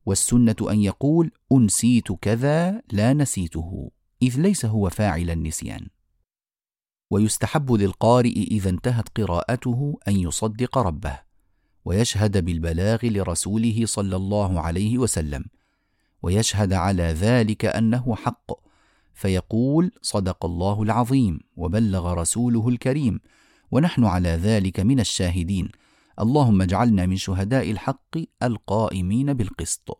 والسنة 0.05 0.55
أن 0.61 0.81
يقول 0.81 1.31
أنسيت 1.51 2.11
كذا 2.11 2.81
لا 2.91 3.13
نسيته 3.13 3.91
إذ 4.21 4.39
ليس 4.39 4.65
هو 4.65 4.89
فاعل 4.89 5.29
النسيان. 5.29 5.87
ويستحب 7.11 7.71
للقارئ 7.71 8.43
إذا 8.51 8.69
انتهت 8.69 9.09
قراءته 9.17 9.99
أن 10.07 10.15
يصدق 10.15 10.77
ربه 10.77 11.19
ويشهد 11.85 12.45
بالبلاغ 12.45 12.99
لرسوله 13.03 13.85
صلى 13.85 14.15
الله 14.15 14.59
عليه 14.59 14.97
وسلم 14.97 15.45
ويشهد 16.23 16.73
على 16.73 17.03
ذلك 17.03 17.65
أنه 17.65 18.15
حق. 18.15 18.51
فيقول 19.13 19.91
صدق 20.01 20.45
الله 20.45 20.83
العظيم 20.83 21.39
وبلغ 21.55 22.13
رسوله 22.13 22.69
الكريم 22.69 23.19
ونحن 23.71 24.05
على 24.05 24.29
ذلك 24.29 24.79
من 24.79 24.99
الشاهدين. 24.99 25.69
اللهم 26.19 26.61
اجعلنا 26.61 27.05
من 27.05 27.15
شهداء 27.15 27.71
الحق 27.71 28.17
القائمين 28.43 29.33
بالقسط. 29.33 29.99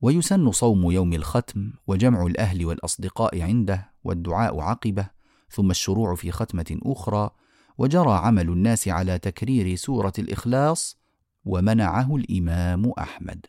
ويسن 0.00 0.50
صوم 0.50 0.90
يوم 0.90 1.12
الختم 1.12 1.72
وجمع 1.86 2.26
الأهل 2.26 2.64
والأصدقاء 2.66 3.42
عنده 3.42 3.92
والدعاء 4.04 4.60
عقبه 4.60 5.10
ثم 5.50 5.70
الشروع 5.70 6.14
في 6.14 6.30
ختمة 6.30 6.78
أخرى 6.82 7.30
وجرى 7.78 8.12
عمل 8.12 8.48
الناس 8.48 8.88
على 8.88 9.18
تكرير 9.18 9.76
سورة 9.76 10.12
الإخلاص 10.18 10.98
ومنعه 11.44 12.16
الإمام 12.16 12.92
أحمد. 12.98 13.46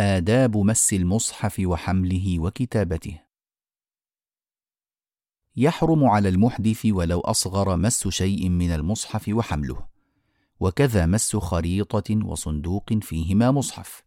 آداب 0.00 0.56
مس 0.56 0.92
المصحف 0.92 1.60
وحمله 1.64 2.38
وكتابته. 2.40 3.20
يحرم 5.56 6.04
على 6.04 6.28
المحدث 6.28 6.86
ولو 6.86 7.20
أصغر 7.20 7.76
مس 7.76 8.08
شيء 8.08 8.48
من 8.48 8.70
المصحف 8.70 9.28
وحمله. 9.28 9.86
وكذا 10.60 11.06
مس 11.06 11.36
خريطة 11.36 12.26
وصندوق 12.26 12.92
فيهما 13.02 13.50
مصحف 13.50 14.02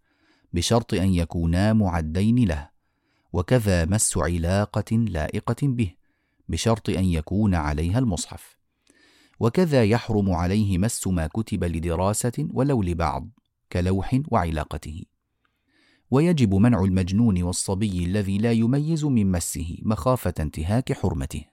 بشرط 0.54 0.94
أن 0.94 1.14
يكونا 1.14 1.74
معدين 1.74 2.48
له. 2.48 2.70
وكذا 3.34 3.86
مس 3.86 4.18
علاقة 4.18 4.98
لائقة 4.98 5.68
به 5.68 5.94
بشرط 6.50 6.90
أن 6.90 7.06
يكون 7.06 7.56
عليها 7.56 8.00
المصحف. 8.00 8.58
وكذا 9.40 9.84
يحرم 9.84 10.32
عليه 10.32 10.78
مس 10.78 11.08
ما 11.08 11.28
كتب 11.28 11.64
لدراسة 11.64 12.48
ولو 12.54 12.82
لبعض 12.82 13.30
كلوح 13.72 14.22
وعلاقته. 14.28 15.11
ويجب 16.12 16.56
منع 16.56 16.84
المجنون 16.84 17.44
والصبي 17.44 18.06
الذي 18.06 18.38
لا 18.38 18.52
يميز 18.52 19.06
من 19.06 19.32
مسه 19.32 19.78
مخافة 19.82 20.34
انتهاك 20.40 20.94
حرمته. 20.94 21.46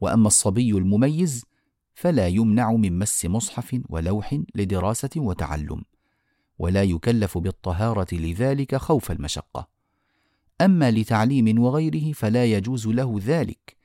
وأما 0.00 0.26
الصبي 0.26 0.70
المميز 0.70 1.44
فلا 1.94 2.28
يمنع 2.28 2.72
من 2.72 2.98
مس 2.98 3.26
مصحف 3.26 3.80
ولوح 3.88 4.40
لدراسة 4.54 5.10
وتعلم 5.16 5.82
ولا 6.58 6.82
يكلف 6.82 7.38
بالطهارة 7.38 8.14
لذلك 8.14 8.76
خوف 8.76 9.10
المشقة. 9.10 9.68
أما 10.60 10.90
لتعليم 10.90 11.58
وغيره 11.58 12.12
فلا 12.12 12.44
يجوز 12.44 12.86
له 12.86 13.20
ذلك 13.24 13.76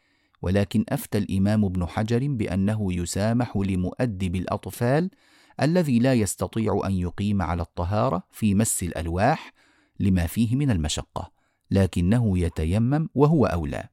ولكن 0.42 0.86
أفتى 0.90 1.18
الإمام 1.18 1.66
ابن 1.66 1.86
حجر 1.86 2.28
بأنه 2.28 2.94
يسامح 2.94 3.58
لمؤدب 3.58 4.36
الأطفال 4.36 5.10
الذي 5.62 6.00
لا 6.00 6.14
يستطيع 6.14 6.82
أن 6.86 6.92
يقيم 6.92 7.42
على 7.42 7.62
الطهارة 7.62 8.24
في 8.32 8.56
مس 8.56 8.84
الألواح 8.84 9.54
لما 10.00 10.28
فيه 10.28 10.56
من 10.56 10.72
المشقة 10.72 11.32
لكنه 11.72 12.40
يتيمم 12.40 13.10
وهو 13.16 13.46
أولى. 13.46 13.90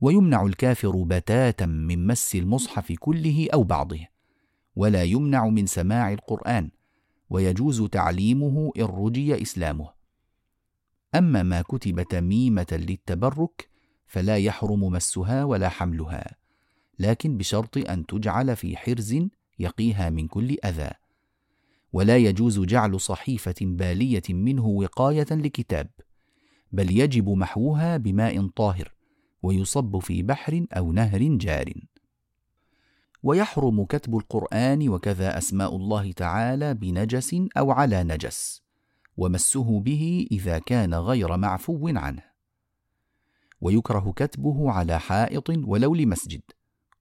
ويمنع 0.00 0.42
الكافر 0.42 1.02
بتاتا 1.02 1.66
من 1.66 2.06
مس 2.06 2.34
المصحف 2.34 2.92
كله 2.92 3.48
أو 3.54 3.62
بعضه 3.62 4.00
ولا 4.76 5.02
يمنع 5.02 5.48
من 5.48 5.66
سماع 5.66 6.12
القرآن 6.12 6.70
ويجوز 7.30 7.82
تعليمه 7.82 8.72
إن 8.76 8.84
رجي 8.84 9.42
إسلامه. 9.42 9.88
أما 11.14 11.42
ما 11.42 11.62
كتب 11.62 12.02
تميمة 12.02 12.66
للتبرك 12.72 13.68
فلا 14.06 14.36
يحرم 14.36 14.80
مسها 14.80 15.44
ولا 15.44 15.68
حملها 15.68 16.36
لكن 16.98 17.36
بشرط 17.36 17.90
أن 17.90 18.06
تجعل 18.06 18.56
في 18.56 18.76
حرز 18.76 19.18
يقيها 19.58 20.10
من 20.10 20.28
كل 20.28 20.56
أذى. 20.64 20.90
ولا 21.92 22.16
يجوز 22.16 22.60
جعل 22.60 23.00
صحيفة 23.00 23.54
بالية 23.60 24.22
منه 24.30 24.66
وقاية 24.66 25.26
لكتاب 25.30 25.90
بل 26.72 27.00
يجب 27.00 27.28
محوها 27.28 27.96
بماء 27.96 28.46
طاهر 28.46 28.94
ويصب 29.42 29.98
في 29.98 30.22
بحر 30.22 30.66
أو 30.72 30.92
نهر 30.92 31.22
جار. 31.22 31.72
ويحرم 33.22 33.84
كتب 33.84 34.16
القرآن 34.16 34.88
وكذا 34.88 35.38
أسماء 35.38 35.76
الله 35.76 36.12
تعالى 36.12 36.74
بنجس 36.74 37.36
أو 37.56 37.70
على 37.70 38.04
نجس 38.04 38.62
ومسه 39.16 39.80
به 39.80 40.26
إذا 40.32 40.58
كان 40.58 40.94
غير 40.94 41.36
معفو 41.36 41.88
عنه. 41.88 42.22
ويكره 43.60 44.12
كتبه 44.16 44.70
على 44.70 45.00
حائط 45.00 45.50
ولو 45.50 45.94
لمسجد 45.94 46.42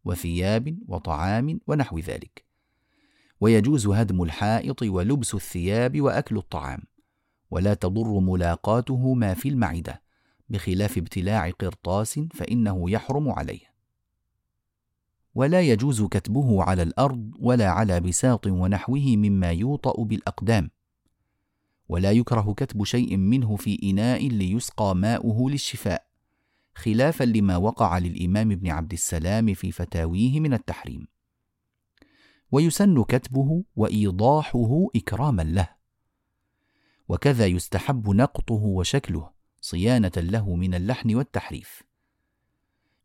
وثياب 0.05 0.79
وطعام 0.87 1.59
ونحو 1.67 1.99
ذلك. 1.99 2.42
ويجوز 3.43 3.87
هدم 3.87 4.23
الحائط 4.23 4.83
ولبس 4.83 5.35
الثياب 5.35 6.01
وأكل 6.01 6.37
الطعام. 6.37 6.79
ولا 7.51 7.73
تضر 7.73 8.19
ملاقاته 8.19 9.13
ما 9.13 9.33
في 9.33 9.49
المعدة 9.49 10.01
بخلاف 10.49 10.97
ابتلاع 10.97 11.49
قرطاس 11.49 12.19
فإنه 12.19 12.91
يحرم 12.91 13.29
عليه. 13.29 13.59
ولا 15.35 15.61
يجوز 15.61 16.03
كتبه 16.03 16.63
على 16.63 16.83
الأرض 16.83 17.31
ولا 17.39 17.69
على 17.69 17.99
بساط 17.99 18.47
ونحوه 18.47 19.15
مما 19.15 19.51
يوطأ 19.51 20.03
بالأقدام. 20.03 20.69
ولا 21.89 22.11
يكره 22.11 22.53
كتب 22.53 22.83
شيء 22.83 23.17
منه 23.17 23.55
في 23.55 23.79
إناء 23.83 24.27
ليسقى 24.27 24.95
ماؤه 24.95 25.49
للشفاء 25.49 26.05
خلافا 26.75 27.23
لما 27.23 27.57
وقع 27.57 27.97
للإمام 27.97 28.51
ابن 28.51 28.69
عبد 28.69 28.93
السلام 28.93 29.53
في 29.53 29.71
فتاويه 29.71 30.39
من 30.39 30.53
التحريم. 30.53 31.12
ويسن 32.53 33.03
كتبه 33.03 33.63
وإيضاحه 33.75 34.87
إكراما 34.95 35.41
له. 35.41 35.69
وكذا 37.09 37.45
يستحب 37.45 38.09
نقطه 38.09 38.53
وشكله 38.53 39.29
صيانة 39.61 40.11
له 40.17 40.55
من 40.55 40.75
اللحن 40.75 41.15
والتحريف. 41.15 41.83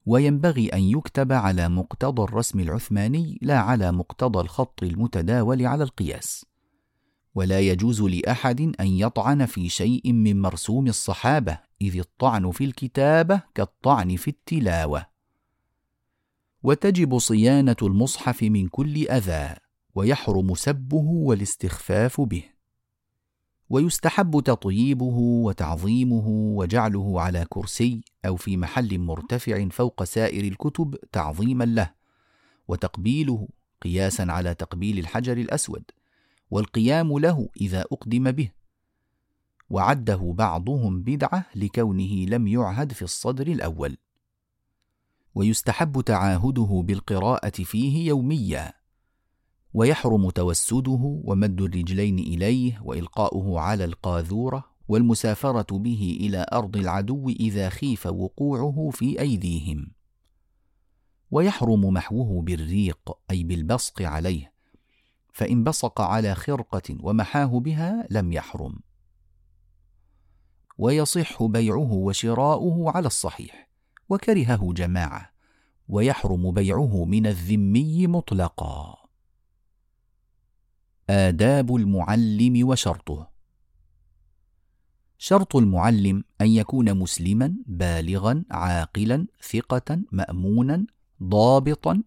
وينبغي 0.07 0.69
أن 0.69 0.83
يكتب 0.83 1.33
على 1.33 1.69
مقتضى 1.69 2.23
الرسم 2.23 2.61
العثماني 2.61 3.39
لا 3.43 3.59
على 3.59 3.93
مقتضى 3.93 4.41
الخط 4.41 4.83
المتداول 4.83 5.67
على 5.67 5.85
القياس. 5.85 6.47
ولا 7.35 7.61
يجوز 7.61 8.03
لأحد 8.03 8.61
أن 8.61 8.87
يطعن 8.87 9.47
في 9.47 9.69
شيء 9.69 10.13
من 10.13 10.43
مرسوم 10.43 10.87
الصحابة 10.87 11.59
إذ 11.83 11.99
الطعن 11.99 12.51
في 12.51 12.65
الكتابة 12.65 13.43
كالطعن 13.55 14.17
في 14.17 14.29
التلاوة. 14.29 15.18
وتجب 16.63 17.19
صيانة 17.19 17.77
المصحف 17.83 18.43
من 18.43 18.69
كل 18.69 19.09
أذى 19.09 19.57
ويحرم 19.95 20.55
سبه 20.55 21.05
والاستخفاف 21.05 22.21
به. 22.21 22.45
ويستحب 23.71 24.41
تطييبه 24.41 25.17
وتعظيمه 25.45 26.29
وجعله 26.29 27.21
على 27.21 27.47
كرسي 27.49 28.01
أو 28.27 28.37
في 28.37 28.57
محل 28.57 28.99
مرتفع 28.99 29.69
فوق 29.69 30.05
سائر 30.05 30.45
الكتب 30.45 30.97
تعظيما 31.13 31.65
له. 31.65 31.91
وتقبيله 32.69 33.49
قياسا 33.83 34.23
على 34.23 34.55
تقبيل 34.55 34.99
الحجر 34.99 35.37
الأسود 35.37 35.85
والقيام 36.51 37.19
له 37.19 37.49
إذا 37.61 37.81
أقدم 37.81 38.31
به. 38.31 38.51
وعده 39.71 40.35
بعضهم 40.39 41.03
بدعة 41.03 41.47
لكونه 41.55 42.27
لم 42.29 42.47
يعهد 42.47 42.93
في 42.93 43.03
الصدر 43.03 43.47
الأول. 43.47 43.97
ويستحب 45.35 46.01
تعاهده 46.01 46.83
بالقراءة 46.87 47.63
فيه 47.63 48.09
يوميا 48.09 48.73
ويحرم 49.75 50.31
توسده 50.31 51.21
ومد 51.25 51.61
الرجلين 51.61 52.19
إليه 52.19 52.81
وإلقاؤه 52.85 53.61
على 53.61 53.85
القاذورة 53.85 54.65
والمسافرة 54.89 55.79
به 55.79 56.19
إلى 56.21 56.47
أرض 56.53 56.77
العدو 56.77 57.29
إذا 57.29 57.69
خيف 57.69 58.07
وقوعه 58.07 58.91
في 58.93 59.21
أيديهم. 59.21 59.93
ويحرم 61.31 61.81
محوه 61.81 62.43
بالريق 62.43 63.19
أي 63.31 63.45
بالبصق 63.45 64.03
عليه 64.03 64.53
فإن 65.33 65.65
بصق 65.65 66.01
على 66.01 66.35
خرقة 66.35 66.97
ومحاه 67.01 67.61
بها 67.61 68.07
لم 68.11 68.33
يحرم. 68.33 68.79
ويصح 70.79 71.43
بيعه 71.43 71.93
وشراؤه 71.93 72.91
على 72.91 73.07
الصحيح. 73.07 73.68
وكرهه 74.09 74.73
جماعة 74.73 75.33
ويحرم 75.89 76.51
بيعه 76.51 77.05
من 77.05 77.27
الذمي 77.27 78.07
مطلقا. 78.07 78.97
آداب 81.11 81.77
المعلم 81.77 82.69
وشرطه. 82.69 83.31
شرط 85.19 85.57
المعلم 85.57 86.25
أن 86.41 86.47
يكون 86.47 86.95
مسلما 86.95 87.55
بالغا 87.67 88.45
عاقلا 88.51 89.27
ثقة 89.51 90.01
مأمونا 90.13 90.87
ضابطا 91.23 92.03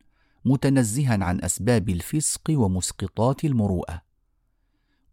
متنزها 0.46 1.24
عن 1.24 1.42
أسباب 1.42 1.90
الفسق 1.90 2.42
ومسقطات 2.50 3.46
المروءة. 3.46 4.02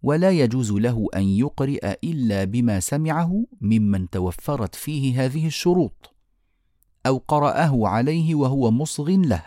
ولا 0.02 0.30
يجوز 0.30 0.72
له 0.72 1.06
أن 1.16 1.22
يقرئ 1.22 1.98
إلا 2.04 2.44
بما 2.44 2.80
سمعه 2.80 3.46
ممن 3.60 4.10
توفرت 4.10 4.74
فيه 4.74 5.24
هذه 5.24 5.46
الشروط. 5.46 6.17
أو 7.08 7.22
قرأه 7.28 7.88
عليه 7.88 8.34
وهو 8.34 8.70
مصغ 8.70 9.10
له 9.10 9.44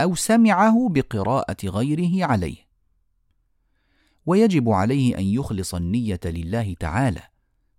أو 0.00 0.14
سمعه 0.14 0.88
بقراءة 0.88 1.56
غيره 1.64 2.26
عليه. 2.26 2.56
ويجب 4.26 4.68
عليه 4.68 5.18
أن 5.18 5.24
يخلص 5.24 5.74
النية 5.74 6.20
لله 6.24 6.74
تعالى 6.80 7.22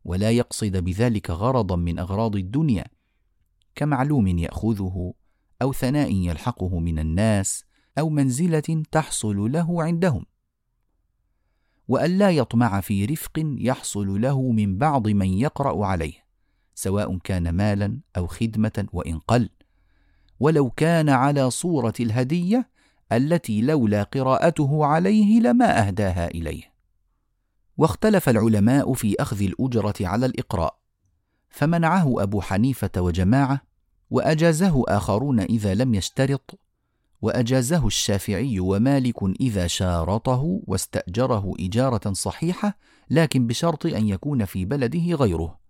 ولا 0.06 0.32
يقصد 0.32 0.78
بذلك 0.78 1.30
غرضا 1.30 1.76
من 1.76 2.00
أغراض 2.00 2.36
الدنيا 2.36 2.86
كمعلوم 3.76 4.28
يأخذه 4.28 5.14
أو 5.62 5.74
ثناء 5.74 6.14
يلحقه 6.14 6.80
من 6.80 7.00
الناس 7.00 7.66
أو 8.00 8.10
منزلة 8.10 8.84
تحصل 8.92 9.52
له 9.52 9.84
عندهم. 9.84 10.26
وأن 11.88 12.18
لا 12.18 12.30
يطمع 12.32 12.82
في 12.82 13.06
رفق 13.06 13.44
يحصل 13.58 14.22
له 14.22 14.52
من 14.52 14.78
بعض 14.78 15.08
من 15.08 15.34
يقرأ 15.34 15.86
عليه. 15.86 16.25
سواء 16.86 17.18
كان 17.18 17.50
مالا 17.50 18.00
أو 18.18 18.28
خدمة 18.28 18.88
وإن 18.94 19.20
قل. 19.20 19.50
ولو 20.40 20.70
كان 20.70 21.10
على 21.10 21.52
صورة 21.52 21.94
الهدية 22.00 22.70
التي 23.12 23.62
لولا 23.62 24.04
قراءته 24.04 24.86
عليه 24.86 25.40
لما 25.40 25.88
أهداها 25.88 26.28
إليه. 26.28 26.64
واختلف 27.78 28.30
العلماء 28.30 28.94
في 28.94 29.16
أخذ 29.20 29.42
الأجرة 29.42 29.94
على 30.02 30.26
الإقراء. 30.26 30.78
فمنعه 31.50 32.24
أبو 32.24 32.42
حنيفة 32.42 32.92
وجماعة 32.98 33.62
وأجازه 34.10 34.84
آخرون 34.88 35.40
إذا 35.40 35.74
لم 35.74 35.96
يشترط 35.96 36.60
وأجازه 37.22 37.88
الشافعي 37.88 38.60
ومالك 38.60 39.24
إذا 39.40 39.68
شارطه 39.68 40.62
واستأجره 40.68 41.54
إجارة 41.60 42.14
صحيحة 42.14 42.78
لكن 43.10 43.48
بشرط 43.48 43.86
أن 43.86 44.08
يكون 44.10 44.46
في 44.46 44.66
بلده 44.66 45.16
غيره. 45.16 45.65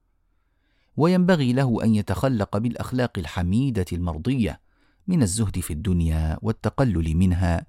وينبغي 0.97 1.53
له 1.53 1.83
أن 1.83 1.95
يتخلق 1.95 2.57
بالأخلاق 2.57 3.11
الحميدة 3.17 3.85
المرضية 3.93 4.59
من 5.07 5.21
الزهد 5.21 5.59
في 5.59 5.73
الدنيا 5.73 6.37
والتقلل 6.41 7.15
منها 7.15 7.65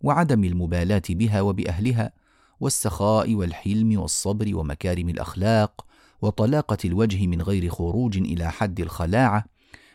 وعدم 0.00 0.44
المبالاة 0.44 1.02
بها 1.10 1.40
وبأهلها 1.40 2.12
والسخاء 2.60 3.34
والحلم 3.34 4.00
والصبر 4.00 4.56
ومكارم 4.56 5.08
الأخلاق 5.08 5.86
وطلاقة 6.22 6.78
الوجه 6.84 7.26
من 7.26 7.42
غير 7.42 7.70
خروج 7.70 8.18
إلى 8.18 8.50
حد 8.50 8.80
الخلاعة 8.80 9.44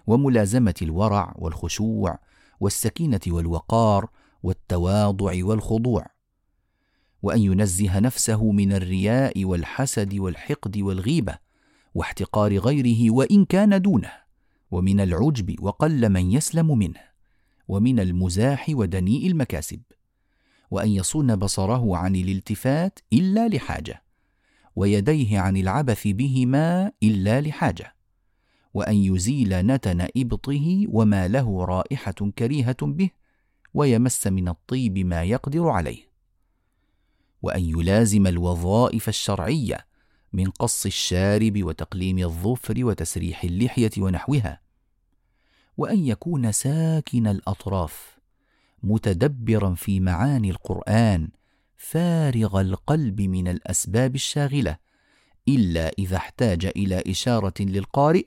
وملازمة 0.07 0.75
الورع 0.81 1.33
والخشوع 1.37 2.19
والسكينة 2.59 3.19
والوقار 3.27 4.09
والتواضع 4.43 5.45
والخضوع 5.45 6.05
وأن 7.23 7.41
ينزه 7.41 7.99
نفسه 7.99 8.51
من 8.51 8.73
الرياء 8.73 9.45
والحسد 9.45 10.13
والحقد 10.13 10.77
والغيبة 10.77 11.48
واحتقار 11.95 12.57
غيره 12.57 13.11
وإن 13.11 13.45
كان 13.45 13.81
دونه 13.81 14.11
ومن 14.71 14.99
العجب 14.99 15.55
وقل 15.63 16.09
من 16.09 16.31
يسلم 16.31 16.77
منه 16.77 17.01
ومن 17.67 17.99
المزاح 17.99 18.65
ودنيء 18.69 19.27
المكاسب 19.27 19.81
وأن 20.71 20.89
يصون 20.89 21.35
بصره 21.35 21.97
عن 21.97 22.15
الالتفات 22.15 22.99
إلا 23.13 23.47
لحاجة 23.47 24.03
ويديه 24.75 25.39
عن 25.39 25.57
العبث 25.57 26.07
بهما 26.07 26.91
إلا 27.03 27.41
لحاجة 27.41 27.95
وأن 28.73 28.95
يزيل 28.95 29.53
نتن 29.53 30.07
إبطه 30.17 30.85
وما 30.89 31.27
له 31.27 31.65
رائحة 31.65 32.31
كريهة 32.37 32.77
به 32.81 33.09
ويمس 33.73 34.27
من 34.27 34.47
الطيب 34.47 34.97
ما 34.97 35.23
يقدر 35.23 35.69
عليه 35.69 36.09
وأن 37.41 37.63
يلازم 37.63 38.27
الوظائف 38.27 39.09
الشرعية 39.09 39.88
من 40.33 40.49
قص 40.49 40.85
الشارب 40.85 41.63
وتقليم 41.63 42.17
الظفر 42.17 42.85
وتسريح 42.85 43.43
اللحية 43.43 43.91
ونحوها 43.97 44.61
وأن 45.77 46.05
يكون 46.05 46.51
ساكن 46.51 47.27
الأطراف 47.27 48.19
متدبرا 48.83 49.73
في 49.73 49.99
معاني 49.99 50.49
القرآن 50.49 51.29
فارغ 51.77 52.61
القلب 52.61 53.21
من 53.21 53.47
الأسباب 53.47 54.15
الشاغلة 54.15 54.77
إلا 55.47 55.91
إذا 55.99 56.17
احتاج 56.17 56.65
إلى 56.65 57.03
إشارة 57.07 57.53
للقارئ 57.59 58.25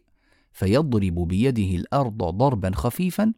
فيضرب 0.53 1.15
بيده 1.15 1.77
الأرض 1.77 2.17
ضربا 2.17 2.71
خفيفا 2.75 3.33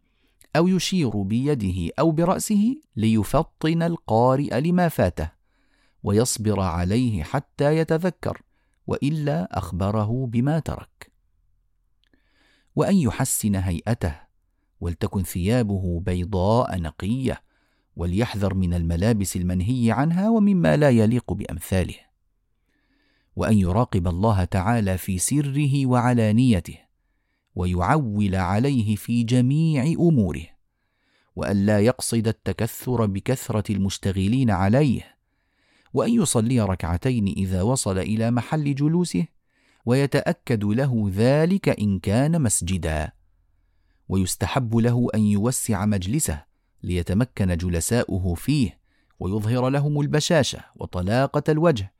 أو 0.57 0.69
يشير 0.69 1.23
بيده 1.23 1.93
أو 1.99 2.11
برأسه 2.11 2.77
ليفطن 2.97 3.83
القارئ 3.83 4.61
لما 4.61 4.89
فاته 4.89 5.31
ويصبر 6.03 6.61
عليه 6.61 7.23
حتى 7.23 7.77
يتذكر. 7.77 8.43
وإلا 8.87 9.59
أخبره 9.59 10.27
بما 10.27 10.59
ترك. 10.59 11.13
وأن 12.77 12.97
يحسن 12.97 13.55
هيئته 13.55 14.21
ولتكن 14.81 15.23
ثيابه 15.23 16.01
بيضاء 16.01 16.81
نقية 16.81 17.43
وليحذر 17.97 18.55
من 18.55 18.75
الملابس 18.75 19.37
المنهي 19.37 19.93
عنها 19.93 20.29
ومما 20.29 20.77
لا 20.77 20.91
يليق 20.91 21.33
بأمثاله. 21.33 21.95
وأن 23.37 23.59
يراقب 23.59 24.09
الله 24.09 24.45
تعالى 24.45 24.99
في 24.99 25.19
سره 25.19 25.87
وعلانيته 25.87 26.79
ويعول 27.55 28.35
عليه 28.35 28.97
في 28.97 29.23
جميع 29.23 29.85
أموره. 29.85 30.47
وأن 31.37 31.67
لا 31.67 31.81
يقصد 31.81 32.29
التكثر 32.29 33.07
بكثرة 33.07 33.73
المشتغلين 33.73 34.51
عليه 34.51 35.14
وأن 35.95 36.13
يصلي 36.13 36.61
ركعتين 36.61 37.29
إذا 37.29 37.63
وصل 37.63 37.99
إلى 37.99 38.31
محل 38.31 38.75
جلوسه 38.75 39.27
ويتأكد 39.87 40.65
له 40.65 41.11
ذلك 41.15 41.69
إن 41.69 41.99
كان 41.99 42.43
مسجدا. 42.43 43.13
ويستحب 44.09 44.77
له 44.77 45.09
أن 45.15 45.21
يوسع 45.21 45.87
مجلسه 45.87 46.45
ليتمكن 46.83 47.57
جلساؤه 47.57 48.35
فيه 48.35 48.79
ويظهر 49.21 49.69
لهم 49.69 50.01
البشاشة 50.01 50.61
وطلاقة 50.77 51.43
الوجه 51.49 51.93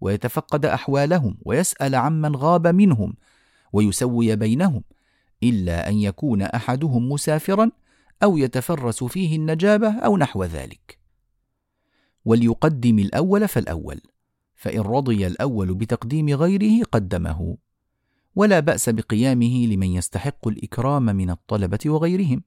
ويتفقد 0.00 0.66
أحوالهم 0.66 1.38
ويسأل 1.44 1.94
عمن 1.94 2.36
غاب 2.36 2.66
منهم 2.66 3.14
ويسوي 3.72 4.36
بينهم 4.36 4.82
إلا 5.42 5.88
أن 5.88 5.94
يكون 5.94 6.42
أحدهم 6.42 7.08
مسافرا 7.12 7.70
أو 8.22 8.36
يتفرس 8.36 9.04
فيه 9.04 9.36
النجابة 9.36 9.98
أو 9.98 10.16
نحو 10.16 10.44
ذلك. 10.44 10.97
وليقدم 12.28 12.98
الأول 12.98 13.48
فالأول 13.48 14.00
فإن 14.54 14.80
رضي 14.80 15.26
الأول 15.26 15.74
بتقديم 15.74 16.28
غيره 16.28 16.84
قدمه. 16.92 17.56
ولا 18.36 18.60
بأس 18.60 18.88
بقيامه 18.88 19.66
لمن 19.66 19.86
يستحق 19.86 20.48
الإكرام 20.48 21.02
من 21.02 21.30
الطلبة 21.30 21.78
وغيرهم. 21.86 22.42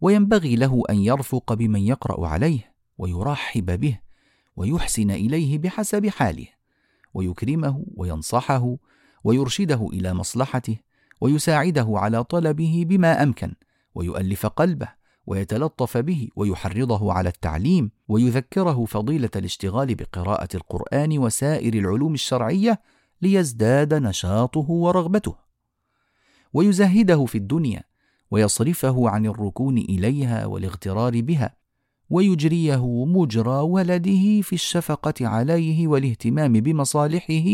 وينبغي 0.00 0.56
له 0.56 0.82
أن 0.90 0.96
يرفق 0.96 1.52
بمن 1.52 1.80
يقرأ 1.80 2.26
عليه 2.28 2.74
ويرحب 2.98 3.80
به 3.80 3.98
ويحسن 4.56 5.10
إليه 5.10 5.58
بحسب 5.58 6.06
حاله 6.06 6.46
ويكرمه 7.14 7.84
وينصحه 7.96 8.76
ويرشده 9.24 9.88
إلى 9.92 10.14
مصلحته 10.14 10.76
ويساعده 11.20 11.86
على 11.88 12.24
طلبه 12.24 12.84
بما 12.88 13.22
أمكن 13.22 13.54
ويؤلف 13.94 14.46
قلبه 14.46 14.88
ويتلطف 15.26 15.96
به 15.96 16.28
ويحرضه 16.36 17.12
على 17.12 17.28
التعليم 17.28 17.90
ويذكره 18.08 18.84
فضيلة 18.84 19.30
الاشتغال 19.36 19.94
بقراءة 19.94 20.48
القرآن 20.54 21.18
وسائر 21.18 21.74
العلوم 21.74 22.14
الشرعية 22.14 22.80
ليزداد 23.22 23.94
نشاطه 23.94 24.70
ورغبته. 24.70 25.34
ويزهده 26.52 27.24
في 27.24 27.38
الدنيا 27.38 27.82
ويصرفه 28.30 29.08
عن 29.08 29.26
الركون 29.26 29.78
إليها 29.78 30.46
والاغترار 30.46 31.20
بها 31.20 31.56
ويجريه 32.10 33.04
مجرى 33.04 33.60
ولده 33.60 34.40
في 34.40 34.52
الشفقة 34.52 35.14
عليه 35.20 35.88
والاهتمام 35.88 36.52
بمصالحه 36.52 37.44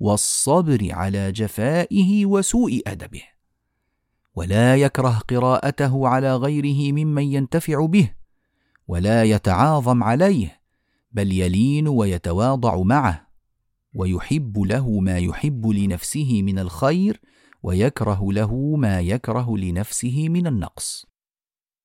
والصبر 0.00 0.88
على 0.90 1.32
جفائه 1.32 2.26
وسوء 2.26 2.82
أدبه. 2.86 3.22
ولا 4.40 4.76
يكره 4.76 5.22
قراءته 5.28 6.08
على 6.08 6.36
غيره 6.36 6.92
ممن 6.92 7.22
ينتفع 7.22 7.86
به 7.86 8.10
ولا 8.88 9.24
يتعاظم 9.24 10.02
عليه 10.02 10.60
بل 11.12 11.32
يلين 11.32 11.88
ويتواضع 11.88 12.82
معه 12.82 13.26
ويحب 13.94 14.58
له 14.58 15.00
ما 15.00 15.18
يحب 15.18 15.66
لنفسه 15.66 16.42
من 16.42 16.58
الخير 16.58 17.20
ويكره 17.62 18.32
له 18.32 18.76
ما 18.76 19.00
يكره 19.00 19.56
لنفسه 19.56 20.28
من 20.28 20.46
النقص. 20.46 21.06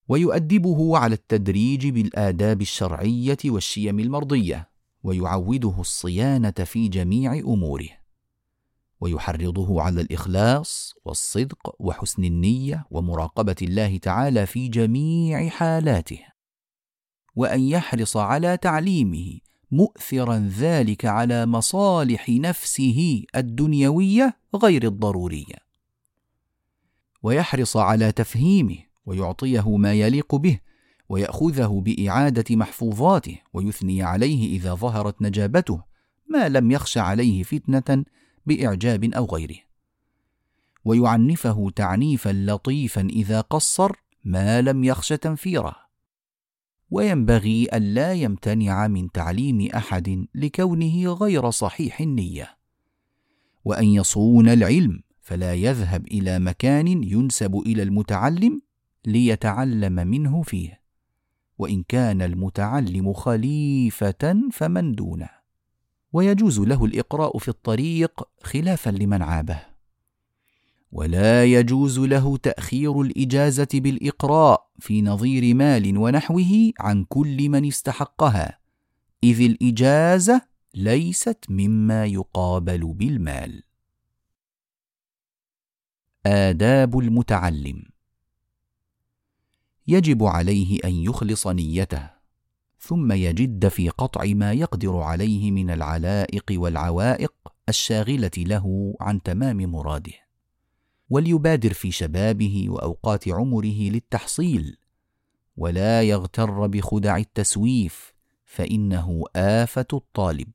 ويؤدبه 0.08 0.98
على 0.98 1.16
التدريج 1.16 1.88
بالآداب 1.88 2.62
الشرعية 2.62 3.38
والشيم 3.46 4.00
المرضية 4.00 4.70
ويعوده 5.04 5.76
الصيانة 5.80 6.52
في 6.52 6.88
جميع 6.88 7.34
أموره. 7.34 8.05
ويحرضه 9.02 9.82
على 9.82 10.02
الإخلاص 10.02 10.94
والصدق 11.06 11.76
وحسن 11.80 12.24
النية 12.24 12.86
ومراقبة 12.92 13.56
الله 13.62 13.98
تعالى 13.98 14.46
في 14.46 14.68
جميع 14.68 15.50
حالاته. 15.50 16.20
وأن 17.36 17.62
يحرص 17.62 18.18
على 18.18 18.58
تعليمه 18.58 19.40
مؤثرا 19.72 20.50
ذلك 20.60 21.06
على 21.06 21.46
مصالح 21.46 22.30
نفسه 22.30 23.24
الدنيوية 23.36 24.38
غير 24.56 24.84
الضرورية. 24.84 25.66
ويحرص 27.24 27.78
على 27.78 28.12
تفهيمه 28.12 28.78
ويعطيه 29.06 29.78
ما 29.78 29.94
يليق 29.94 30.36
به 30.36 30.60
ويأخذه 31.10 31.82
بإعادة 31.86 32.56
محفوظاته 32.56 33.38
ويثني 33.54 34.04
عليه 34.04 34.58
إذا 34.58 34.74
ظهرت 34.74 35.22
نجابته 35.22 35.82
ما 36.30 36.50
لم 36.50 36.72
يخش 36.72 36.98
عليه 36.98 37.44
فتنة 37.44 38.06
بإعجاب 38.46 39.04
أو 39.04 39.26
غيره. 39.26 39.60
ويعنفه 40.86 41.70
تعنيفا 41.76 42.30
لطيفا 42.30 43.02
إذا 43.02 43.42
قصر 43.42 43.92
ما 44.24 44.62
لم 44.62 44.84
يخش 44.84 45.10
تنفيره. 45.10 45.76
وينبغي 46.92 47.68
الا 47.74 48.14
يمتنع 48.14 48.88
من 48.88 49.12
تعليم 49.12 49.70
أحد 49.76 50.28
لكونه 50.36 51.14
غير 51.14 51.50
صحيح 51.50 52.02
النية. 52.02 52.58
وأن 53.66 53.86
يصون 53.86 54.50
العلم 54.50 55.02
فلا 55.22 55.54
يذهب 55.54 56.08
إلى 56.08 56.40
مكان 56.40 56.88
ينسب 56.88 57.56
إلى 57.56 57.84
المتعلم 57.84 58.62
ليتعلم 59.06 59.94
منه 59.94 60.42
فيه. 60.42 60.82
وإن 61.58 61.84
كان 61.84 62.22
المتعلم 62.22 63.14
خليفة 63.14 64.50
فمن 64.52 64.92
دونه. 64.92 65.35
ويجوز 66.16 66.60
له 66.60 66.86
الإقراء 66.86 67.38
في 67.38 67.48
الطريق 67.48 68.24
خلافا 68.44 68.90
لمن 68.90 69.22
عابه. 69.22 69.66
ولا 70.92 71.46
يجوز 71.46 72.00
له 72.00 72.38
تأخير 72.38 73.02
الإجازة 73.02 73.68
بالإقراء 73.74 74.70
في 74.80 75.02
نظير 75.02 75.56
مال 75.56 75.98
ونحوه 75.98 76.72
عن 76.80 77.04
كل 77.04 77.50
من 77.50 77.68
استحقها 77.68 78.60
إذ 79.24 79.42
الإجازة 79.42 80.42
ليست 80.74 81.46
مما 81.50 82.06
يقابل 82.06 82.94
بالمال. 82.94 83.64
آداب 86.26 87.00
المتعلم. 87.00 87.84
يجب 89.88 90.24
عليه 90.24 90.80
أن 90.86 90.92
يخلص 90.92 91.48
نيته. 91.48 92.15
ثم 92.86 93.12
يجد 93.12 93.68
في 93.68 93.90
قطع 93.90 94.26
ما 94.26 94.54
يقدر 94.54 94.98
عليه 94.98 95.52
من 95.52 95.70
العلائق 95.70 96.44
والعوائق 96.52 97.34
الشاغلة 97.70 98.32
له 98.38 98.96
عن 99.02 99.22
تمام 99.22 99.58
مراده 99.58 100.14
وليبادر 101.10 101.74
في 101.74 101.92
شبابه 101.92 102.66
وأوقات 102.70 103.28
عمره 103.30 103.90
للتحصيل 103.90 104.78
ولا 105.58 106.02
يغتر 106.02 106.68
بخدع 106.68 107.18
التسويف 107.18 108.14
فإنه 108.46 109.24
آفة 109.36 109.88
الطالب 109.94 110.50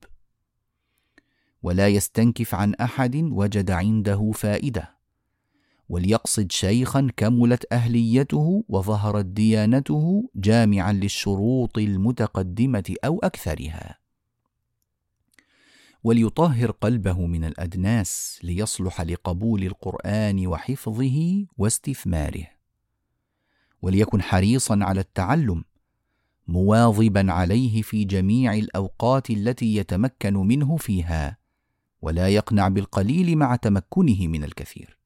ولا 1.62 1.88
يستنكف 1.88 2.54
عن 2.54 2.74
أحد 2.74 3.16
وجد 3.16 3.70
عنده 3.70 4.30
فائدة. 4.34 4.99
وليقصد 5.90 6.52
شيخا 6.52 7.08
كملت 7.16 7.72
أهليته 7.72 8.64
وظهرت 8.68 9.24
ديانته 9.24 10.30
جامعا 10.34 10.92
للشروط 10.92 11.78
المتقدمة 11.78 12.94
أو 13.04 13.18
أكثرها. 13.18 13.98
وليطهر 16.04 16.70
قلبه 16.70 17.26
من 17.26 17.44
الأدناس 17.44 18.40
ليصلح 18.42 19.00
لقبول 19.00 19.62
القرآن 19.64 20.46
وحفظه 20.46 21.46
واستثماره. 21.58 22.46
وليكن 23.82 24.22
حريصا 24.22 24.78
على 24.82 25.00
التعلم 25.00 25.64
مواظبا 26.48 27.32
عليه 27.32 27.82
في 27.82 28.04
جميع 28.04 28.54
الأوقات 28.54 29.30
التي 29.30 29.76
يتمكن 29.76 30.34
منه 30.34 30.76
فيها 30.76 31.36
ولا 32.02 32.28
يقنع 32.28 32.68
بالقليل 32.68 33.36
مع 33.36 33.56
تمكنه 33.56 34.26
من 34.26 34.44
الكثير. 34.44 34.99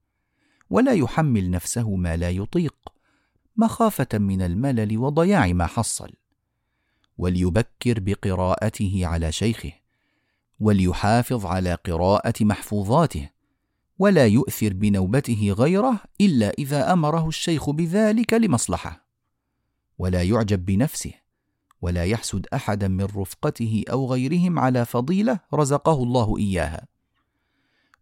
ولا 0.75 0.93
يحمل 0.93 1.51
نفسه 1.51 1.97
ما 1.97 2.17
لا 2.17 2.31
يطيق 2.31 2.75
مخافة 3.57 4.19
من 4.19 4.43
الملل 4.43 4.99
وضياع 4.99 5.53
ما 5.53 5.67
حصل. 5.67 6.11
وليبكر 7.19 8.01
بقراءته 8.01 9.01
على 9.07 9.33
شيخه 9.33 9.73
وليحافظ 10.61 11.47
على 11.47 11.75
قراءة 11.75 12.45
محفوظاته 12.45 13.31
ولا 13.99 14.27
يؤثر 14.27 14.73
بنوبته 14.73 15.55
غيره 15.59 16.01
إلا 16.21 16.51
إذا 16.51 16.93
أمره 16.93 17.29
الشيخ 17.29 17.71
بذلك 17.71 18.35
لمصلحة. 18.35 19.07
ولا 19.99 20.23
يعجب 20.23 20.65
بنفسه 20.65 21.13
ولا 21.83 22.05
يحسد 22.05 22.47
أحدا 22.55 22.89
من 22.89 23.05
رفقته 23.05 23.85
أو 23.91 24.13
غيرهم 24.13 24.59
على 24.59 24.85
فضيلة 24.85 25.41
رزقه 25.55 26.03
الله 26.03 26.39
إياها. 26.39 26.93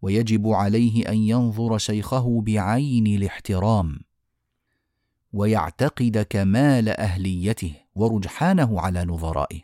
ويجب 0.02 0.48
عليه 0.48 1.08
أن 1.08 1.16
ينظر 1.16 1.78
شيخه 1.78 2.40
بعين 2.40 3.06
الاحترام 3.06 4.00
ويعتقد 5.32 6.26
كمال 6.30 6.88
أهليته 6.88 7.74
ورجحانه 7.94 8.80
على 8.80 9.04
نظرائه 9.04 9.60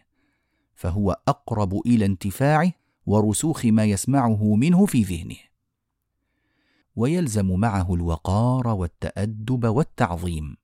فهو 0.74 1.20
أقرب 1.29 1.87
إلى 1.87 2.05
انتفاعه 2.05 2.72
ورسوخ 3.07 3.66
ما 3.66 3.85
يسمعه 3.85 4.55
منه 4.55 4.87
في 4.87 5.03
ذهنه. 5.03 5.37
ويلزم 6.96 7.61
معه 7.61 7.94
الوقار 7.94 8.68
والتأدب 8.68 9.64
والتعظيم 9.64 10.57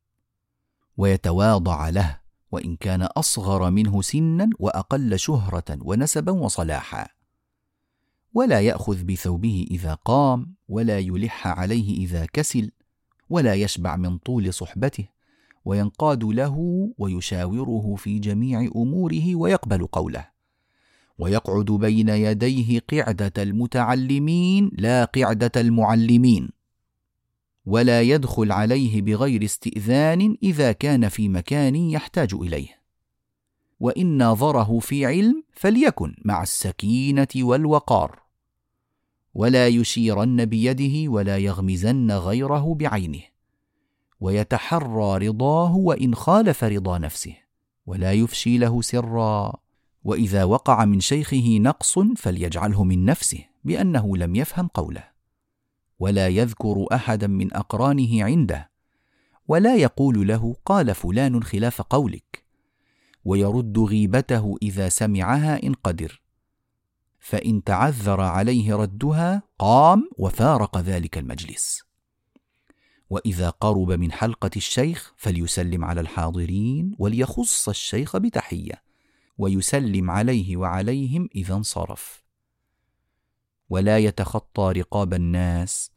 ويتواضع 0.97 1.89
له 1.89 2.21
وإن 2.53 2.77
كان 2.77 3.03
أصغر 3.03 3.71
منه 3.71 4.03
سنا 4.03 4.51
وأقل 4.59 5.19
شهرة 5.19 5.79
ونسبا 5.81 6.33
وصلاحا. 6.33 7.14
ولا 8.35 8.61
يأخذ 8.61 9.05
بثوبه 9.05 9.67
إذا 9.71 9.95
قام 9.95 10.55
ولا 10.69 10.99
يلح 10.99 11.47
عليه 11.47 11.97
إذا 11.97 12.27
كسل 12.33 12.71
ولا 13.31 13.55
يشبع 13.55 13.97
من 13.97 14.19
طول 14.19 14.55
صحبته 14.55 15.09
وينقاد 15.65 16.25
له 16.25 16.89
ويشاوره 16.99 17.95
في 17.99 18.19
جميع 18.19 18.71
أموره 18.77 19.35
ويقبل 19.35 19.87
قوله. 19.87 20.29
ويقعد 21.19 21.65
بين 21.65 22.09
يديه 22.09 22.81
قعدة 22.91 23.43
المتعلمين 23.43 24.71
لا 24.79 25.05
قعدة 25.05 25.53
المعلمين. 25.57 26.49
ولا 27.67 28.03
يدخل 28.03 28.53
عليه 28.53 29.03
بغير 29.03 29.45
استئذان 29.45 30.37
إذا 30.43 30.73
كان 30.73 31.09
في 31.09 31.29
مكان 31.29 31.77
يحتاج 31.77 32.35
إليه. 32.35 32.69
وإن 33.81 34.07
ناظره 34.07 34.79
في 34.79 35.07
علم 35.07 35.43
فليكن 35.53 36.15
مع 36.25 36.43
السكينة 36.43 37.29
والوقار. 37.37 38.24
ولا 39.35 39.69
يشيرن 39.69 40.45
بيده 40.45 41.11
ولا 41.11 41.39
يغمزن 41.39 42.13
غيره 42.13 42.75
بعينه. 42.75 43.23
ويتحرى 44.21 45.29
رضاه 45.29 45.77
وإن 45.77 46.15
خالف 46.15 46.65
رضا 46.65 46.99
نفسه 46.99 47.37
ولا 47.87 48.13
يفشي 48.13 48.59
له 48.59 48.83
سرا. 48.83 49.53
وإذا 50.05 50.45
وقع 50.45 50.85
من 50.85 51.01
شيخه 51.01 51.59
نقص 51.59 51.99
فليجعله 51.99 52.85
من 52.85 53.05
نفسه 53.05 53.45
بأنه 53.65 54.17
لم 54.17 54.35
يفهم 54.35 54.69
قوله. 54.69 55.05
ولا 55.99 56.29
يذكر 56.29 56.87
أحدا 56.93 57.27
من 57.27 57.55
أقرانه 57.55 58.25
عنده 58.25 58.71
ولا 59.49 59.77
يقول 59.77 60.29
له 60.29 60.57
قال 60.65 60.95
فلان 60.95 61.43
خلاف 61.43 61.83
قولك. 61.83 62.45
ويرد 63.25 63.79
غيبته 63.79 64.57
إذا 64.63 64.89
سمعها 64.89 65.63
إن 65.63 65.75
قدر. 65.75 66.24
فإن 67.25 67.65
تعذر 67.65 68.21
عليه 68.21 68.75
ردها 68.75 69.43
قام 69.59 70.11
وفارق 70.19 70.79
ذلك 70.79 71.19
المجلس. 71.19 71.83
وإذا 73.11 73.51
قرب 73.51 73.93
من 73.93 74.13
حلقة 74.13 74.51
الشيخ 74.57 75.15
فليسلم 75.17 75.85
على 75.85 76.01
الحاضرين 76.01 76.95
وليخص 76.99 77.69
الشيخ 77.69 78.17
بتحية 78.17 78.83
ويسلم 79.39 80.11
عليه 80.11 80.57
وعليهم 80.57 81.29
إذا 81.35 81.55
انصرف. 81.55 82.25
ولا 83.69 83.99
يتخطى 83.99 84.73
رقاب 84.77 85.15
الناس 85.15 85.91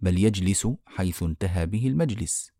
بل 0.00 0.18
يجلس 0.18 0.68
حيث 0.86 1.22
انتهى 1.22 1.66
به 1.66 1.86
المجلس 1.86 2.52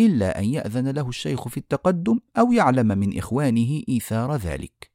إلا 0.00 0.38
أن 0.38 0.44
يأذن 0.44 0.88
له 0.88 1.08
الشيخ 1.08 1.48
في 1.48 1.56
التقدم 1.56 2.20
أو 2.38 2.52
يعلم 2.52 2.98
من 2.98 3.18
إخوانه 3.18 3.82
إيثار 3.88 4.36
ذلك. 4.36 4.91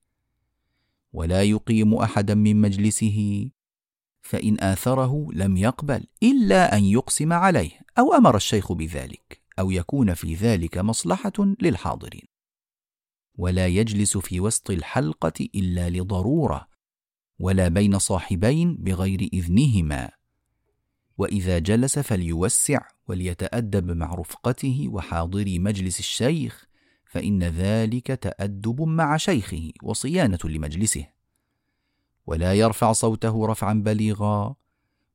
ولا 1.18 1.44
يقيم 1.44 1.94
أحدا 1.94 2.36
من 2.36 2.62
مجلسه 2.62 3.50
فإن 4.22 4.60
آثره 4.60 5.28
لم 5.34 5.58
يقبل 5.58 6.04
إلا 6.24 6.78
أن 6.78 6.84
يقسم 6.84 7.34
عليه 7.34 7.72
أو 8.00 8.14
أمر 8.14 8.36
الشيخ 8.36 8.72
بذلك 8.72 9.42
أو 9.60 9.72
يكون 9.72 10.14
في 10.14 10.34
ذلك 10.34 10.78
مصلحة 10.78 11.56
للحاضرين. 11.62 12.28
ولا 13.36 13.68
يجلس 13.68 14.18
في 14.18 14.40
وسط 14.40 14.72
الحلقة 14.72 15.48
إلا 15.56 15.90
لضرورة 15.90 16.68
ولا 17.40 17.68
بين 17.68 18.00
صاحبين 18.00 18.76
بغير 18.76 19.30
إذنهما. 19.34 20.12
وإذا 21.18 21.60
جلس 21.60 22.00
فليوسع 22.00 22.80
وليتأدب 23.08 23.92
مع 23.92 24.16
رفقته 24.16 24.88
وحاضري 24.90 25.60
مجلس 25.60 26.00
الشيخ 26.00 26.67
فإن 27.10 27.44
ذلك 27.44 28.08
تأدب 28.08 28.82
مع 28.82 29.18
شيخه 29.18 29.72
وصيانة 29.84 30.40
لمجلسه. 30.46 31.06
ولا 32.28 32.54
يرفع 32.54 32.92
صوته 32.92 33.46
رفعا 33.46 33.74
بليغا 33.74 34.56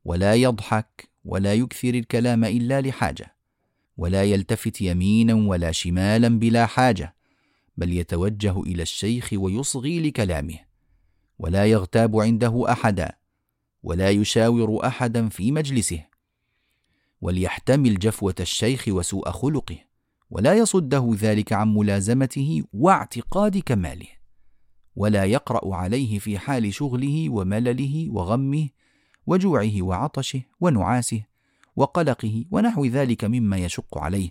ولا 0.04 0.34
يضحك 0.34 1.10
ولا 1.24 1.54
يكثر 1.54 1.94
الكلام 1.94 2.44
إلا 2.44 2.80
لحاجة 2.80 3.36
ولا 3.96 4.24
يلتفت 4.24 4.80
يمينا 4.80 5.34
ولا 5.34 5.72
شمالا 5.72 6.28
بلا 6.28 6.66
حاجة 6.66 7.14
بل 7.76 7.92
يتوجه 7.92 8.60
إلى 8.60 8.82
الشيخ 8.82 9.30
ويصغي 9.32 10.00
لكلامه 10.00 10.58
ولا 11.38 11.66
يغتاب 11.66 12.16
عنده 12.20 12.72
أحدا 12.72 13.16
ولا 13.82 14.10
يشاور 14.10 14.86
أحدا 14.86 15.28
في 15.28 15.52
مجلسه. 15.52 16.04
وليحتمل 17.20 17.98
جفوة 17.98 18.34
الشيخ 18.40 18.84
وسوء 18.88 19.30
خلقه. 19.30 19.78
ولا 20.32 20.54
يصده 20.54 21.10
ذلك 21.14 21.52
عن 21.52 21.74
ملازمته 21.74 22.62
واعتقاد 22.72 23.58
كماله 23.58 24.06
ولا 24.96 25.24
يقرأ 25.24 25.76
عليه 25.76 26.18
في 26.18 26.38
حال 26.38 26.74
شغله 26.74 27.30
وملله 27.30 28.08
وغمه 28.10 28.68
وجوعه 29.26 29.82
وعطشه 29.82 30.42
ونعاسه 30.60 31.22
وقلقه 31.76 32.44
ونحو 32.50 32.84
ذلك 32.84 33.24
مما 33.24 33.56
يشق 33.56 33.98
عليه 33.98 34.30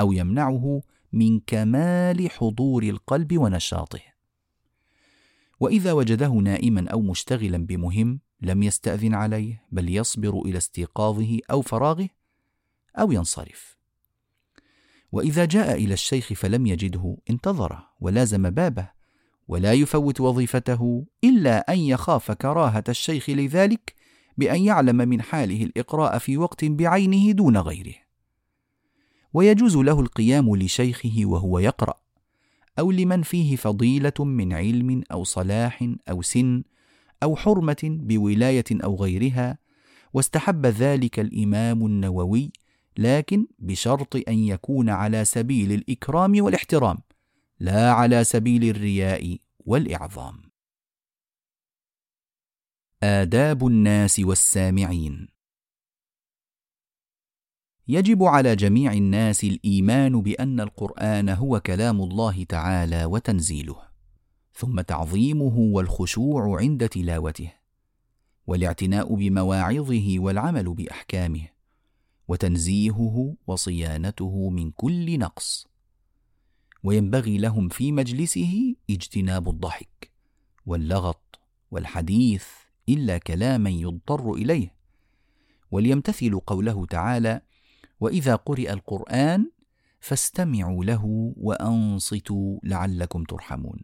أو 0.00 0.12
يمنعه 0.12 0.82
من 1.12 1.40
كمال 1.40 2.30
حضور 2.30 2.82
القلب 2.82 3.38
ونشاطه. 3.38 4.00
وإذا 5.60 5.92
وجده 5.92 6.28
نائما 6.28 6.90
أو 6.90 7.00
مشتغلا 7.00 7.58
بمهم 7.58 8.20
لم 8.40 8.62
يستأذن 8.62 9.14
عليه 9.14 9.62
بل 9.72 9.96
يصبر 9.96 10.40
إلى 10.40 10.58
استيقاظه 10.58 11.38
أو 11.50 11.62
فراغه 11.62 12.08
أو 12.98 13.12
ينصرف. 13.12 13.79
وإذا 15.12 15.44
جاء 15.44 15.84
إلى 15.84 15.94
الشيخ 15.94 16.32
فلم 16.32 16.66
يجده 16.66 17.16
انتظره 17.30 17.88
ولازم 18.00 18.50
بابه 18.50 18.90
ولا 19.48 19.72
يفوت 19.72 20.20
وظيفته 20.20 21.06
إلا 21.24 21.72
أن 21.72 21.78
يخاف 21.78 22.32
كراهة 22.32 22.84
الشيخ 22.88 23.30
لذلك 23.30 23.94
بأن 24.38 24.62
يعلم 24.62 24.96
من 24.96 25.22
حاله 25.22 25.62
الإقراء 25.64 26.18
في 26.18 26.36
وقت 26.36 26.64
بعينه 26.64 27.32
دون 27.32 27.56
غيره. 27.56 27.94
ويجوز 29.34 29.76
له 29.76 30.00
القيام 30.00 30.56
لشيخه 30.56 31.22
وهو 31.24 31.58
يقرأ 31.58 31.94
أو 32.78 32.90
لمن 32.90 33.22
فيه 33.22 33.56
فضيلة 33.56 34.12
من 34.24 34.52
علم 34.52 35.02
أو 35.12 35.24
صلاح 35.24 35.88
أو 36.10 36.22
سن 36.22 36.62
أو 37.22 37.36
حرمة 37.36 37.76
بولاية 37.82 38.64
أو 38.72 38.96
غيرها 38.96 39.58
واستحب 40.14 40.66
ذلك 40.66 41.20
الإمام 41.20 41.86
النووي 41.86 42.52
لكن 42.98 43.46
بشرط 43.58 44.16
أن 44.28 44.38
يكون 44.38 44.90
على 44.90 45.24
سبيل 45.24 45.72
الإكرام 45.72 46.44
والاحترام 46.44 46.98
لا 47.60 47.92
على 47.92 48.24
سبيل 48.24 48.64
الرياء 48.64 49.38
والإعظام. 49.58 50.50
آداب 53.02 53.66
الناس 53.66 54.20
والسامعين. 54.20 55.28
يجب 57.88 58.22
على 58.22 58.56
جميع 58.56 58.92
الناس 58.92 59.44
الإيمان 59.44 60.22
بأن 60.22 60.60
القرآن 60.60 61.28
هو 61.28 61.60
كلام 61.60 62.00
الله 62.00 62.44
تعالى 62.44 63.04
وتنزيله، 63.04 63.82
ثم 64.52 64.80
تعظيمه 64.80 65.58
والخشوع 65.58 66.60
عند 66.60 66.88
تلاوته، 66.88 67.52
والاعتناء 68.46 69.14
بمواعظه 69.14 70.14
والعمل 70.18 70.74
بأحكامه، 70.74 71.48
وتنزيهه 72.30 73.36
وصيانته 73.46 74.50
من 74.50 74.70
كل 74.70 75.18
نقص. 75.18 75.66
وينبغي 76.82 77.38
لهم 77.38 77.68
في 77.68 77.92
مجلسه 77.92 78.74
اجتناب 78.90 79.48
الضحك 79.48 80.12
واللغط 80.66 81.40
والحديث 81.70 82.44
إلا 82.88 83.18
كلاما 83.18 83.70
يضطر 83.70 84.32
إليه 84.32 84.74
وليمتثلوا 85.70 86.40
قوله 86.46 86.86
تعالى 86.86 87.40
وإذا 88.00 88.36
قرئ 88.36 88.72
القرآن 88.72 89.50
فاستمعوا 90.00 90.84
له 90.84 91.34
وأنصتوا 91.36 92.58
لعلكم 92.62 93.24
ترحمون 93.24 93.80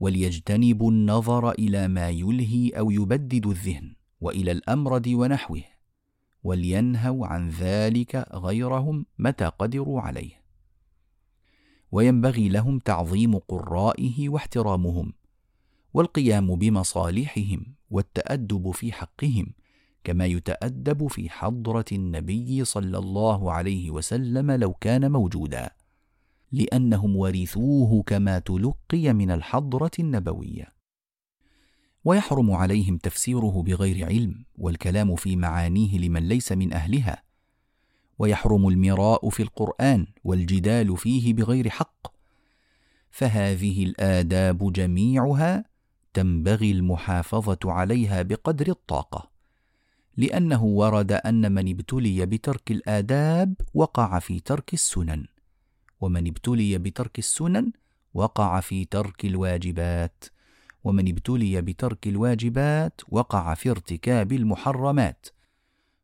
وليجتنبوا 0.00 0.90
النظر 0.90 1.50
إلى 1.50 1.88
ما 1.88 2.08
يلهي 2.08 2.70
أو 2.70 2.90
يبدد 2.90 3.46
الذهن 3.46 3.94
وإلى 4.20 4.52
الامرد 4.52 5.08
ونحوه 5.08 5.73
ولينهوا 6.44 7.26
عن 7.26 7.48
ذلك 7.48 8.28
غيرهم 8.34 9.06
متى 9.18 9.44
قدروا 9.44 10.00
عليه. 10.00 10.44
وينبغي 11.92 12.48
لهم 12.48 12.78
تعظيم 12.78 13.38
قرائه 13.38 14.28
واحترامهم 14.28 15.12
والقيام 15.94 16.54
بمصالحهم 16.54 17.66
والتأدب 17.90 18.70
في 18.70 18.92
حقهم 18.92 19.54
كما 20.04 20.26
يتأدب 20.26 21.06
في 21.06 21.30
حضرة 21.30 21.84
النبي 21.92 22.64
صلى 22.64 22.98
الله 22.98 23.52
عليه 23.52 23.90
وسلم 23.90 24.50
لو 24.50 24.72
كان 24.72 25.12
موجودا 25.12 25.70
لأنهم 26.52 27.16
ورثوه 27.16 28.02
كما 28.02 28.38
تلقي 28.38 29.12
من 29.12 29.30
الحضرة 29.30 29.90
النبوية. 29.98 30.73
ويحرم 32.04 32.50
عليهم 32.52 32.96
تفسيره 32.96 33.62
بغير 33.66 34.06
علم 34.06 34.44
والكلام 34.58 35.16
في 35.16 35.36
معانيه 35.36 35.98
لمن 35.98 36.28
ليس 36.28 36.52
من 36.52 36.72
أهلها. 36.72 37.22
ويحرم 38.18 38.68
المراء 38.68 39.28
في 39.28 39.42
القرآن 39.42 40.06
والجدال 40.24 40.96
فيه 40.96 41.34
بغير 41.34 41.70
حق. 41.70 42.14
فهذه 43.10 43.84
الآداب 43.84 44.72
جميعها 44.72 45.64
تنبغي 46.14 46.70
المحافظة 46.70 47.58
عليها 47.64 48.22
بقدر 48.22 48.68
الطاقة 48.68 49.30
لأنه 50.16 50.64
ورد 50.64 51.12
أن 51.12 51.52
من 51.52 51.70
ابتلي 51.70 52.26
بترك 52.26 52.70
الآداب 52.70 53.54
وقع 53.74 54.18
في 54.18 54.40
ترك 54.40 54.74
السنن 54.74 55.26
ومن 56.00 56.26
ابتلي 56.26 56.78
بترك 56.78 57.18
السنن 57.18 57.72
وقع 58.14 58.60
في 58.60 58.84
ترك 58.84 59.24
الواجبات. 59.24 60.24
ومن 60.84 61.08
ابتلي 61.08 61.62
بترك 61.62 62.06
الواجبات 62.06 63.00
وقع 63.08 63.54
في 63.54 63.70
ارتكاب 63.70 64.32
المحرمات. 64.32 65.26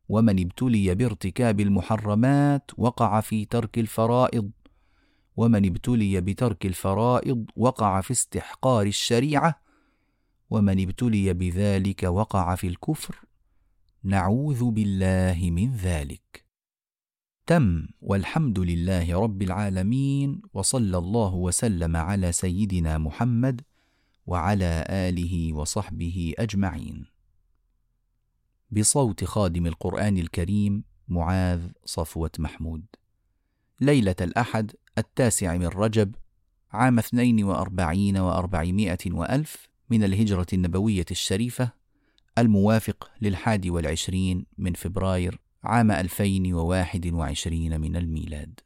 ومن 0.08 0.40
ابتلي 0.40 0.94
بارتكاب 0.94 1.60
المحرمات 1.60 2.70
وقع 2.78 3.20
في 3.20 3.44
ترك 3.44 3.78
الفرائض. 3.78 4.50
ومن 5.36 5.66
ابتلي 5.66 6.20
بترك 6.20 6.66
الفرائض 6.66 7.44
وقع 7.56 8.00
في 8.00 8.10
استحقار 8.10 8.86
الشريعة. 8.86 9.60
ومن 10.50 10.82
ابتلي 10.82 11.34
بذلك 11.34 12.02
وقع 12.02 12.54
في 12.54 12.66
الكفر. 12.66 13.16
نعوذ 14.04 14.70
بالله 14.70 15.50
من 15.50 15.74
ذلك. 15.74 16.44
تم. 17.46 17.86
والحمد 18.00 18.58
لله 18.58 19.20
رب 19.20 19.42
العالمين. 19.42 20.42
وصلى 20.54 20.98
الله 20.98 21.34
وسلم 21.34 21.96
على 21.96 22.32
سيدنا 22.32 22.98
محمد 22.98 23.60
وعلى 24.30 24.84
آله 24.88 25.52
وصحبه 25.52 26.34
أجمعين. 26.38 27.06
بصوت 28.70 29.24
خادم 29.24 29.66
القرآن 29.66 30.18
الكريم 30.18 30.84
معاذ 31.08 31.60
صفوة 31.84 32.30
محمود. 32.38 32.84
ليلة 33.80 34.14
الأحد 34.20 34.72
التاسع 34.98 35.56
من 35.56 35.66
رجب 35.66 36.14
عام 36.72 36.98
اثنين 36.98 37.44
وأربعين 37.44 38.16
وأربعمائة 38.16 38.98
وألف 39.06 39.68
من 39.90 40.04
الهجرة 40.04 40.46
النبوية 40.52 41.06
الشريفة 41.10 41.72
الموافق 42.38 43.10
للحادي 43.22 43.70
والعشرين 43.70 44.46
من 44.58 44.72
فبراير 44.72 45.40
عام 45.64 45.90
2021 45.90 47.80
من 47.80 47.96
الميلاد. 47.96 48.60